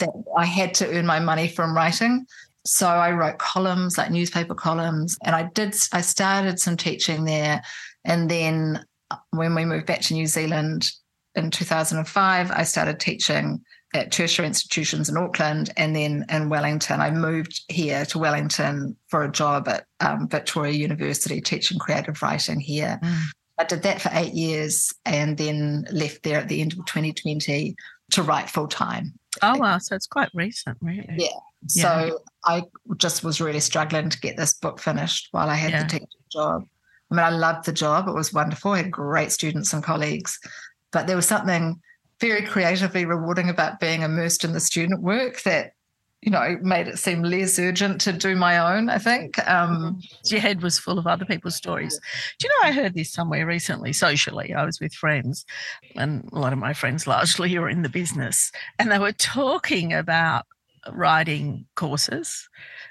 that 0.00 0.10
I 0.36 0.44
had 0.44 0.74
to 0.74 0.88
earn 0.88 1.06
my 1.06 1.20
money 1.20 1.48
from 1.48 1.74
writing. 1.74 2.26
So 2.66 2.86
I 2.86 3.12
wrote 3.12 3.38
columns, 3.38 3.98
like 3.98 4.10
newspaper 4.10 4.54
columns, 4.54 5.18
and 5.22 5.36
I 5.36 5.50
did. 5.54 5.76
I 5.92 6.00
started 6.00 6.58
some 6.58 6.76
teaching 6.76 7.24
there, 7.24 7.62
and 8.04 8.30
then 8.30 8.84
uh, 9.10 9.16
when 9.30 9.54
we 9.54 9.64
moved 9.64 9.86
back 9.86 10.00
to 10.02 10.14
New 10.14 10.26
Zealand 10.26 10.90
in 11.34 11.50
2005, 11.50 12.50
I 12.50 12.62
started 12.62 13.00
teaching 13.00 13.62
at 13.94 14.10
tertiary 14.10 14.48
institutions 14.48 15.08
in 15.08 15.16
Auckland 15.16 15.70
and 15.76 15.94
then 15.94 16.24
in 16.28 16.48
Wellington. 16.48 17.00
I 17.00 17.10
moved 17.10 17.62
here 17.68 18.04
to 18.06 18.18
Wellington 18.18 18.96
for 19.08 19.22
a 19.22 19.30
job 19.30 19.68
at 19.68 19.86
um, 20.00 20.28
Victoria 20.28 20.72
University 20.72 21.40
teaching 21.40 21.78
creative 21.78 22.20
writing 22.20 22.58
here. 22.58 22.98
Mm. 23.02 23.22
I 23.56 23.64
did 23.64 23.82
that 23.82 24.02
for 24.02 24.10
eight 24.12 24.34
years 24.34 24.92
and 25.04 25.38
then 25.38 25.86
left 25.92 26.24
there 26.24 26.40
at 26.40 26.48
the 26.48 26.60
end 26.60 26.72
of 26.72 26.78
2020 26.86 27.76
to 28.14 28.22
write 28.22 28.50
full 28.50 28.68
time. 28.68 29.12
Oh, 29.42 29.58
wow. 29.58 29.78
So 29.78 29.96
it's 29.96 30.06
quite 30.06 30.30
recent, 30.34 30.78
really. 30.80 31.06
Yeah. 31.16 31.28
yeah. 31.74 31.82
So 31.82 32.20
I 32.44 32.62
just 32.96 33.24
was 33.24 33.40
really 33.40 33.60
struggling 33.60 34.08
to 34.10 34.20
get 34.20 34.36
this 34.36 34.54
book 34.54 34.80
finished 34.80 35.28
while 35.32 35.48
I 35.48 35.54
had 35.54 35.72
yeah. 35.72 35.82
the 35.82 35.88
teaching 35.88 36.08
job. 36.30 36.64
I 37.10 37.14
mean, 37.14 37.24
I 37.24 37.30
loved 37.30 37.66
the 37.66 37.72
job. 37.72 38.08
It 38.08 38.14
was 38.14 38.32
wonderful. 38.32 38.72
I 38.72 38.78
had 38.78 38.90
great 38.90 39.32
students 39.32 39.72
and 39.72 39.82
colleagues, 39.82 40.38
but 40.92 41.06
there 41.06 41.16
was 41.16 41.26
something 41.26 41.80
very 42.20 42.42
creatively 42.42 43.04
rewarding 43.04 43.50
about 43.50 43.80
being 43.80 44.02
immersed 44.02 44.44
in 44.44 44.52
the 44.52 44.60
student 44.60 45.02
work 45.02 45.42
that 45.42 45.72
you 46.24 46.30
know, 46.30 46.56
made 46.62 46.88
it 46.88 46.98
seem 46.98 47.22
less 47.22 47.58
urgent 47.58 48.00
to 48.00 48.12
do 48.12 48.34
my 48.34 48.56
own, 48.56 48.88
I 48.88 48.96
think. 48.96 49.46
Um, 49.46 50.00
Your 50.24 50.40
head 50.40 50.62
was 50.62 50.78
full 50.78 50.98
of 50.98 51.06
other 51.06 51.26
people's 51.26 51.54
stories. 51.54 52.00
Do 52.38 52.48
you 52.48 52.54
know, 52.54 52.68
I 52.68 52.72
heard 52.72 52.94
this 52.94 53.12
somewhere 53.12 53.46
recently, 53.46 53.92
socially. 53.92 54.54
I 54.54 54.64
was 54.64 54.80
with 54.80 54.94
friends, 54.94 55.44
and 55.96 56.26
a 56.32 56.38
lot 56.38 56.54
of 56.54 56.58
my 56.58 56.72
friends 56.72 57.06
largely 57.06 57.54
are 57.58 57.68
in 57.68 57.82
the 57.82 57.90
business, 57.90 58.50
and 58.78 58.90
they 58.90 58.98
were 58.98 59.12
talking 59.12 59.92
about 59.92 60.46
writing 60.92 61.66
courses 61.76 62.48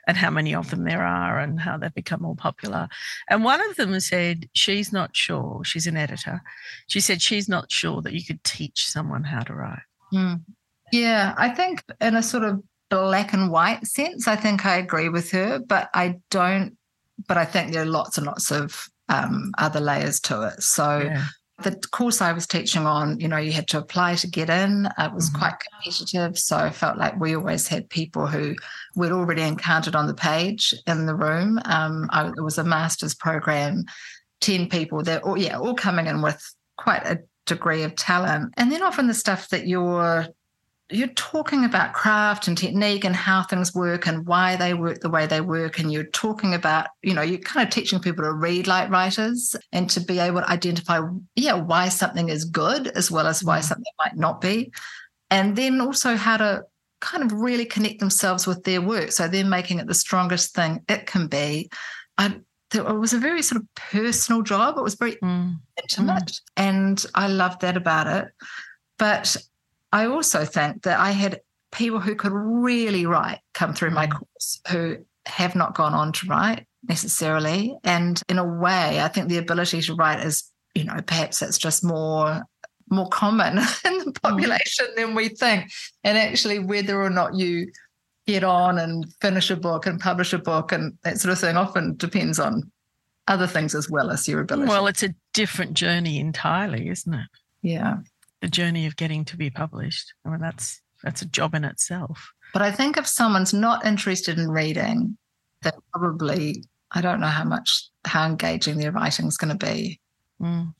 and 0.07 0.15
how 0.15 0.29
many 0.29 0.53
of 0.53 0.69
them 0.69 0.83
there 0.83 1.03
are 1.03 1.39
and 1.39 1.59
how 1.59 1.77
they've 1.77 1.93
become 1.93 2.21
more 2.21 2.35
popular. 2.35 2.87
And 3.29 3.43
one 3.43 3.67
of 3.67 3.75
them 3.77 3.99
said 3.99 4.47
she's 4.53 4.93
not 4.93 5.15
sure, 5.15 5.63
she's 5.63 5.87
an 5.87 5.97
editor. 5.97 6.41
She 6.87 6.99
said 6.99 7.21
she's 7.21 7.49
not 7.49 7.71
sure 7.71 8.01
that 8.03 8.13
you 8.13 8.23
could 8.23 8.43
teach 8.43 8.87
someone 8.87 9.23
how 9.23 9.41
to 9.41 9.53
write. 9.53 9.83
Mm. 10.13 10.41
Yeah, 10.91 11.33
I 11.37 11.49
think 11.49 11.83
in 11.99 12.15
a 12.15 12.21
sort 12.21 12.43
of 12.43 12.63
black 12.93 13.33
and 13.33 13.49
white 13.49 13.85
sense, 13.87 14.27
I 14.27 14.35
think 14.35 14.65
I 14.65 14.77
agree 14.77 15.09
with 15.09 15.31
her, 15.31 15.59
but 15.59 15.89
I 15.93 16.19
don't. 16.29 16.77
But 17.27 17.37
I 17.37 17.45
think 17.45 17.71
there 17.71 17.83
are 17.83 17.85
lots 17.99 18.17
and 18.17 18.27
lots 18.27 18.51
of 18.51 18.87
um, 19.09 19.51
other 19.57 19.79
layers 19.79 20.19
to 20.21 20.43
it. 20.43 20.61
So 20.61 20.99
yeah. 20.99 21.27
the 21.63 21.75
course 21.91 22.21
I 22.21 22.33
was 22.33 22.47
teaching 22.47 22.85
on, 22.85 23.19
you 23.19 23.27
know, 23.27 23.37
you 23.37 23.51
had 23.51 23.67
to 23.69 23.77
apply 23.77 24.15
to 24.15 24.27
get 24.27 24.49
in. 24.49 24.87
It 24.97 25.13
was 25.13 25.29
mm-hmm. 25.29 25.39
quite 25.39 25.53
competitive, 25.59 26.37
so 26.37 26.57
I 26.57 26.69
felt 26.69 26.97
like 26.97 27.19
we 27.19 27.35
always 27.35 27.67
had 27.67 27.89
people 27.89 28.27
who 28.27 28.55
we'd 28.95 29.11
already 29.11 29.43
encountered 29.43 29.95
on 29.95 30.07
the 30.07 30.13
page 30.13 30.73
in 30.87 31.05
the 31.05 31.15
room. 31.15 31.59
Um, 31.65 32.09
I, 32.11 32.27
it 32.27 32.43
was 32.43 32.57
a 32.57 32.63
master's 32.63 33.15
program, 33.15 33.85
ten 34.41 34.67
people. 34.67 35.03
They're 35.03 35.25
all, 35.25 35.37
yeah, 35.37 35.57
all 35.57 35.75
coming 35.75 36.07
in 36.07 36.21
with 36.21 36.41
quite 36.77 37.05
a 37.05 37.19
degree 37.45 37.83
of 37.83 37.95
talent, 37.95 38.53
and 38.57 38.71
then 38.71 38.83
often 38.83 39.07
the 39.07 39.13
stuff 39.13 39.49
that 39.49 39.67
you're 39.67 40.27
you're 40.89 41.07
talking 41.09 41.63
about 41.63 41.93
craft 41.93 42.47
and 42.47 42.57
technique 42.57 43.05
and 43.05 43.15
how 43.15 43.43
things 43.43 43.73
work 43.73 44.05
and 44.05 44.25
why 44.27 44.55
they 44.55 44.73
work 44.73 44.99
the 44.99 45.09
way 45.09 45.25
they 45.25 45.41
work 45.41 45.79
and 45.79 45.91
you're 45.91 46.03
talking 46.03 46.53
about 46.53 46.87
you 47.01 47.13
know 47.13 47.21
you're 47.21 47.39
kind 47.39 47.65
of 47.65 47.73
teaching 47.73 47.99
people 47.99 48.23
to 48.23 48.33
read 48.33 48.67
like 48.67 48.89
writers 48.89 49.55
and 49.71 49.89
to 49.89 50.01
be 50.01 50.19
able 50.19 50.41
to 50.41 50.49
identify 50.49 50.99
yeah 51.35 51.53
why 51.53 51.87
something 51.87 52.29
is 52.29 52.45
good 52.45 52.87
as 52.89 53.09
well 53.09 53.27
as 53.27 53.43
why 53.43 53.59
mm. 53.59 53.63
something 53.63 53.93
might 53.99 54.15
not 54.15 54.41
be 54.41 54.71
and 55.29 55.55
then 55.55 55.79
also 55.79 56.15
how 56.15 56.37
to 56.37 56.63
kind 56.99 57.23
of 57.23 57.33
really 57.33 57.65
connect 57.65 57.99
themselves 57.99 58.45
with 58.45 58.63
their 58.63 58.81
work 58.81 59.11
so 59.11 59.27
they're 59.27 59.45
making 59.45 59.79
it 59.79 59.87
the 59.87 59.93
strongest 59.93 60.53
thing 60.53 60.83
it 60.89 61.05
can 61.05 61.27
be 61.27 61.69
I, 62.17 62.39
it 62.73 62.85
was 62.85 63.13
a 63.13 63.19
very 63.19 63.41
sort 63.41 63.61
of 63.61 63.67
personal 63.75 64.41
job 64.41 64.77
it 64.77 64.83
was 64.83 64.95
very 64.95 65.15
mm. 65.15 65.55
intimate 65.81 66.23
mm. 66.23 66.39
and 66.57 67.05
i 67.15 67.27
loved 67.27 67.61
that 67.61 67.77
about 67.77 68.07
it 68.07 68.27
but 68.99 69.35
I 69.93 70.07
also 70.07 70.43
think 70.43 70.83
that 70.83 70.99
I 70.99 71.11
had 71.11 71.39
people 71.71 71.99
who 71.99 72.15
could 72.15 72.31
really 72.33 73.05
write 73.05 73.39
come 73.53 73.73
through 73.73 73.91
my 73.91 74.07
mm. 74.07 74.11
course 74.11 74.59
who 74.69 74.97
have 75.27 75.55
not 75.55 75.75
gone 75.75 75.93
on 75.93 76.11
to 76.13 76.27
write 76.27 76.65
necessarily. 76.89 77.77
And 77.83 78.21
in 78.27 78.39
a 78.39 78.43
way, 78.43 78.99
I 78.99 79.07
think 79.07 79.29
the 79.29 79.37
ability 79.37 79.81
to 79.83 79.93
write 79.93 80.25
is, 80.25 80.51
you 80.73 80.83
know, 80.83 80.99
perhaps 81.05 81.41
it's 81.41 81.57
just 81.57 81.83
more 81.83 82.41
more 82.89 83.07
common 83.09 83.57
in 83.85 83.97
the 83.99 84.11
mm. 84.11 84.21
population 84.21 84.87
mm. 84.87 84.95
than 84.95 85.15
we 85.15 85.29
think. 85.29 85.71
And 86.03 86.17
actually, 86.17 86.57
whether 86.57 87.01
or 87.01 87.11
not 87.11 87.35
you 87.35 87.71
get 88.25 88.43
on 88.43 88.79
and 88.79 89.05
finish 89.21 89.51
a 89.51 89.55
book 89.55 89.85
and 89.85 89.99
publish 89.99 90.33
a 90.33 90.39
book 90.39 90.71
and 90.71 90.97
that 91.03 91.19
sort 91.19 91.33
of 91.33 91.39
thing 91.39 91.57
often 91.57 91.95
depends 91.97 92.39
on 92.39 92.71
other 93.27 93.47
things 93.47 93.75
as 93.75 93.89
well 93.89 94.09
as 94.09 94.27
your 94.27 94.41
ability. 94.41 94.69
Well, 94.69 94.87
it's 94.87 95.03
a 95.03 95.13
different 95.33 95.75
journey 95.75 96.19
entirely, 96.19 96.89
isn't 96.89 97.13
it? 97.13 97.27
Yeah. 97.61 97.97
The 98.43 98.49
journey 98.49 98.85
of 98.85 98.97
getting 98.97 99.23
to 99.23 99.37
be 99.37 99.49
published. 99.49 100.13
I 100.25 100.29
mean, 100.29 100.41
that's 100.41 100.81
that's 101.01 101.21
a 101.21 101.25
job 101.25 101.55
in 101.55 101.63
itself. 101.63 102.33
But 102.51 102.61
I 102.61 102.71
think 102.71 102.97
if 102.97 103.07
someone's 103.07 103.53
not 103.53 103.85
interested 103.85 104.37
in 104.37 104.51
reading, 104.51 105.17
that 105.61 105.75
probably 105.93 106.65
I 106.91 106.99
don't 106.99 107.21
know 107.21 107.27
how 107.27 107.45
much 107.45 107.89
how 108.03 108.25
engaging 108.25 108.77
their 108.77 108.91
writing 108.91 109.27
is 109.27 109.37
going 109.37 109.57
to 109.57 109.65
be. 109.65 110.01
Mm. 110.41 110.73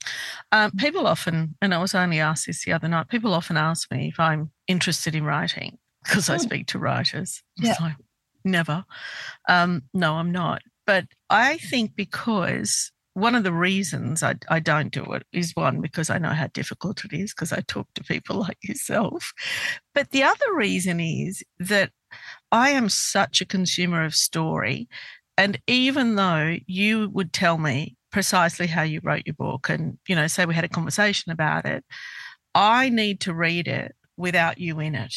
Um, 0.52 0.70
people 0.72 1.06
often, 1.06 1.56
and 1.62 1.72
I 1.72 1.78
was 1.78 1.94
only 1.94 2.20
asked 2.20 2.46
this 2.46 2.66
the 2.66 2.72
other 2.74 2.86
night. 2.86 3.08
People 3.08 3.32
often 3.32 3.56
ask 3.56 3.90
me 3.90 4.08
if 4.08 4.20
I'm 4.20 4.50
interested 4.68 5.14
in 5.14 5.24
writing 5.24 5.78
because 6.04 6.28
I 6.28 6.36
speak 6.36 6.66
to 6.68 6.78
writers. 6.78 7.42
Yeah. 7.56 7.76
Like, 7.80 7.96
never. 8.44 8.84
Um, 9.48 9.84
no, 9.94 10.16
I'm 10.16 10.32
not. 10.32 10.60
But 10.86 11.06
I 11.30 11.56
think 11.56 11.96
because 11.96 12.92
one 13.14 13.34
of 13.34 13.44
the 13.44 13.52
reasons 13.52 14.22
I, 14.22 14.34
I 14.48 14.58
don't 14.60 14.92
do 14.92 15.04
it 15.12 15.24
is 15.32 15.52
one, 15.54 15.80
because 15.80 16.10
I 16.10 16.18
know 16.18 16.30
how 16.30 16.48
difficult 16.48 17.04
it 17.04 17.12
is, 17.12 17.32
because 17.32 17.52
I 17.52 17.60
talk 17.66 17.88
to 17.94 18.04
people 18.04 18.36
like 18.40 18.58
yourself. 18.62 19.32
But 19.94 20.10
the 20.10 20.22
other 20.24 20.54
reason 20.54 21.00
is 21.00 21.42
that 21.58 21.90
I 22.52 22.70
am 22.70 22.88
such 22.88 23.40
a 23.40 23.46
consumer 23.46 24.04
of 24.04 24.14
story. 24.14 24.88
And 25.36 25.60
even 25.66 26.16
though 26.16 26.56
you 26.66 27.10
would 27.10 27.32
tell 27.32 27.58
me 27.58 27.96
precisely 28.12 28.66
how 28.68 28.82
you 28.82 29.00
wrote 29.02 29.22
your 29.26 29.34
book 29.34 29.68
and, 29.68 29.98
you 30.08 30.14
know, 30.14 30.26
say 30.28 30.46
we 30.46 30.54
had 30.54 30.64
a 30.64 30.68
conversation 30.68 31.32
about 31.32 31.64
it, 31.66 31.84
I 32.54 32.88
need 32.88 33.20
to 33.22 33.34
read 33.34 33.68
it 33.68 33.94
without 34.16 34.58
you 34.58 34.80
in 34.80 34.94
it. 34.94 35.14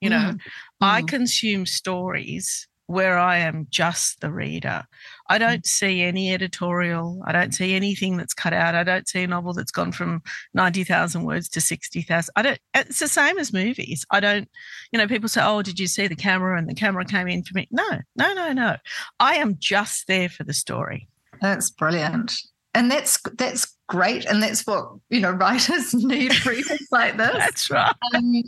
You 0.00 0.10
know, 0.10 0.32
Mm. 0.34 0.40
I 0.80 1.02
Mm. 1.02 1.08
consume 1.08 1.66
stories 1.66 2.68
where 2.86 3.18
I 3.18 3.38
am 3.38 3.66
just 3.70 4.20
the 4.20 4.30
reader. 4.30 4.84
I 5.28 5.38
don't 5.38 5.64
see 5.64 6.02
any 6.02 6.32
editorial. 6.32 7.22
I 7.26 7.32
don't 7.32 7.54
see 7.54 7.74
anything 7.74 8.16
that's 8.16 8.34
cut 8.34 8.52
out. 8.52 8.74
I 8.74 8.84
don't 8.84 9.08
see 9.08 9.22
a 9.22 9.26
novel 9.26 9.52
that's 9.52 9.70
gone 9.70 9.92
from 9.92 10.22
90,000 10.54 11.24
words 11.24 11.48
to 11.50 11.60
60,000. 11.60 12.32
I 12.36 12.42
don't, 12.42 12.58
it's 12.74 12.98
the 12.98 13.08
same 13.08 13.38
as 13.38 13.52
movies. 13.52 14.04
I 14.10 14.20
don't, 14.20 14.48
you 14.90 14.98
know, 14.98 15.06
people 15.06 15.28
say, 15.28 15.42
oh, 15.42 15.62
did 15.62 15.78
you 15.78 15.86
see 15.86 16.06
the 16.06 16.16
camera 16.16 16.58
and 16.58 16.68
the 16.68 16.74
camera 16.74 17.04
came 17.04 17.28
in 17.28 17.44
for 17.44 17.54
me? 17.54 17.68
No, 17.70 18.00
no, 18.16 18.34
no, 18.34 18.52
no. 18.52 18.76
I 19.20 19.36
am 19.36 19.56
just 19.58 20.06
there 20.06 20.28
for 20.28 20.44
the 20.44 20.54
story. 20.54 21.08
That's 21.40 21.70
brilliant. 21.70 22.34
And 22.74 22.90
that's 22.90 23.18
that's 23.36 23.76
great. 23.86 24.24
And 24.24 24.42
that's 24.42 24.66
what, 24.66 24.86
you 25.10 25.20
know, 25.20 25.30
writers 25.32 25.92
need 25.94 26.44
readers 26.46 26.88
like 26.90 27.16
this. 27.16 27.36
That's 27.36 27.70
right. 27.70 27.94
um, 28.14 28.42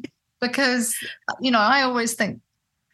because 0.44 0.96
you 1.40 1.50
know 1.50 1.58
i 1.58 1.82
always 1.82 2.14
think 2.14 2.40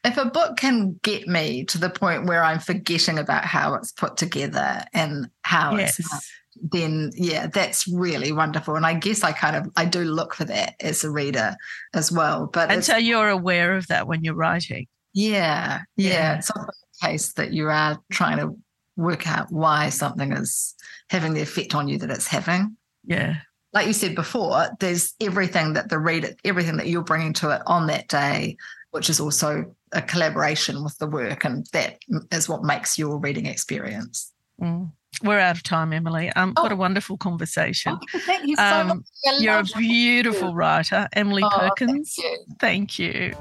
if 0.04 0.16
a 0.16 0.24
book 0.24 0.56
can 0.56 0.98
get 1.02 1.28
me 1.28 1.64
to 1.66 1.78
the 1.78 1.90
point 1.90 2.26
where 2.26 2.42
i'm 2.42 2.58
forgetting 2.58 3.18
about 3.18 3.44
how 3.44 3.74
it's 3.74 3.92
put 3.92 4.16
together 4.16 4.82
and 4.94 5.28
how 5.42 5.76
Yes. 5.76 5.98
it's 6.00 6.30
then 6.72 7.10
yeah 7.14 7.46
that's 7.46 7.86
really 7.88 8.32
wonderful 8.32 8.76
and 8.76 8.84
i 8.84 8.92
guess 8.94 9.22
i 9.22 9.32
kind 9.32 9.56
of 9.56 9.70
i 9.76 9.84
do 9.84 10.02
look 10.04 10.34
for 10.34 10.44
that 10.44 10.74
as 10.80 11.04
a 11.04 11.10
reader 11.10 11.54
as 11.94 12.10
well 12.12 12.46
but 12.52 12.70
And 12.70 12.84
so 12.84 12.96
you're 12.96 13.28
aware 13.28 13.76
of 13.76 13.86
that 13.88 14.06
when 14.08 14.24
you're 14.24 14.34
writing. 14.34 14.86
yeah, 15.14 15.82
yeah 15.96 16.10
Yeah. 16.10 16.38
it's 16.38 16.50
often 16.50 16.66
the 17.00 17.06
case 17.06 17.32
that 17.34 17.52
you 17.52 17.68
are 17.68 17.98
trying 18.12 18.38
to 18.38 18.56
work 18.96 19.26
out 19.28 19.50
why 19.50 19.88
something 19.90 20.32
is 20.32 20.74
having 21.08 21.34
the 21.34 21.40
effect 21.40 21.74
on 21.74 21.88
you 21.88 21.98
that 21.98 22.10
it's 22.10 22.26
having 22.26 22.76
Yeah. 23.04 23.36
like 23.72 23.86
you 23.86 23.92
said 23.94 24.14
before, 24.14 24.66
there's 24.80 25.14
everything 25.20 25.74
that 25.74 25.88
the 25.88 25.98
reader, 25.98 26.30
everything 26.44 26.76
that 26.78 26.88
you're 26.88 27.04
bringing 27.04 27.32
to 27.34 27.50
it 27.50 27.62
on 27.66 27.86
that 27.86 28.08
day, 28.08 28.56
which 28.90 29.08
is 29.08 29.20
also 29.20 29.74
a 29.92 30.02
collaboration 30.02 30.84
with 30.84 30.96
the 30.98 31.06
work, 31.06 31.44
and 31.44 31.66
that 31.72 31.98
is 32.30 32.48
what 32.48 32.62
makes 32.62 32.98
your 32.98 33.18
reading 33.18 33.46
experience. 33.46 34.32
Mm. 34.60 34.92
We're 35.22 35.38
out 35.40 35.56
of 35.56 35.62
time, 35.62 35.92
Emily. 35.92 36.30
Um, 36.32 36.52
What 36.56 36.72
a 36.72 36.74
Oh. 36.74 36.78
wonderful 36.78 37.16
conversation. 37.18 37.98
thank 38.26 38.46
you 38.46 38.56
so 38.56 38.62
um, 38.62 38.86
much. 38.88 38.98
You're 39.40 39.54
a 39.54 39.56
love 39.56 39.68
what 39.74 39.82
you 39.82 39.88
beautiful 39.90 40.54
writer, 40.54 41.08
Emily 41.12 41.42
Oh, 41.44 41.50
thank 41.50 41.76
Perkins. 41.76 42.14
you. 42.16 42.38
Thank 42.60 42.98
you. 42.98 43.34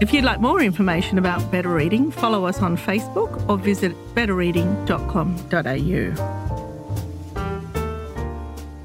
If 0.00 0.12
you'd 0.12 0.24
like 0.24 0.40
more 0.40 0.60
information 0.60 1.18
about 1.18 1.50
Better 1.50 1.70
Reading, 1.70 2.10
follow 2.10 2.44
us 2.44 2.60
on 2.60 2.76
Facebook 2.76 3.48
or 3.48 3.56
visit 3.56 3.94
betterreading.com.au. 4.14 6.43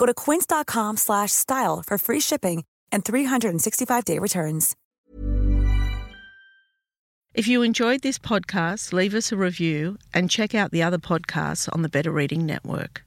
Go 0.00 0.06
to 0.06 0.14
quince.com 0.14 0.96
slash 0.96 1.30
style 1.30 1.82
for 1.86 1.98
free 1.98 2.20
shipping 2.20 2.64
and 2.90 3.04
365-day 3.04 4.18
returns. 4.18 4.74
If 7.34 7.46
you 7.46 7.62
enjoyed 7.62 8.00
this 8.00 8.18
podcast, 8.18 8.94
leave 8.94 9.14
us 9.14 9.30
a 9.30 9.36
review 9.36 9.98
and 10.14 10.30
check 10.30 10.54
out 10.54 10.72
the 10.72 10.82
other 10.82 10.98
podcasts 10.98 11.68
on 11.72 11.82
the 11.82 11.88
Better 11.88 12.10
Reading 12.10 12.46
Network. 12.46 13.04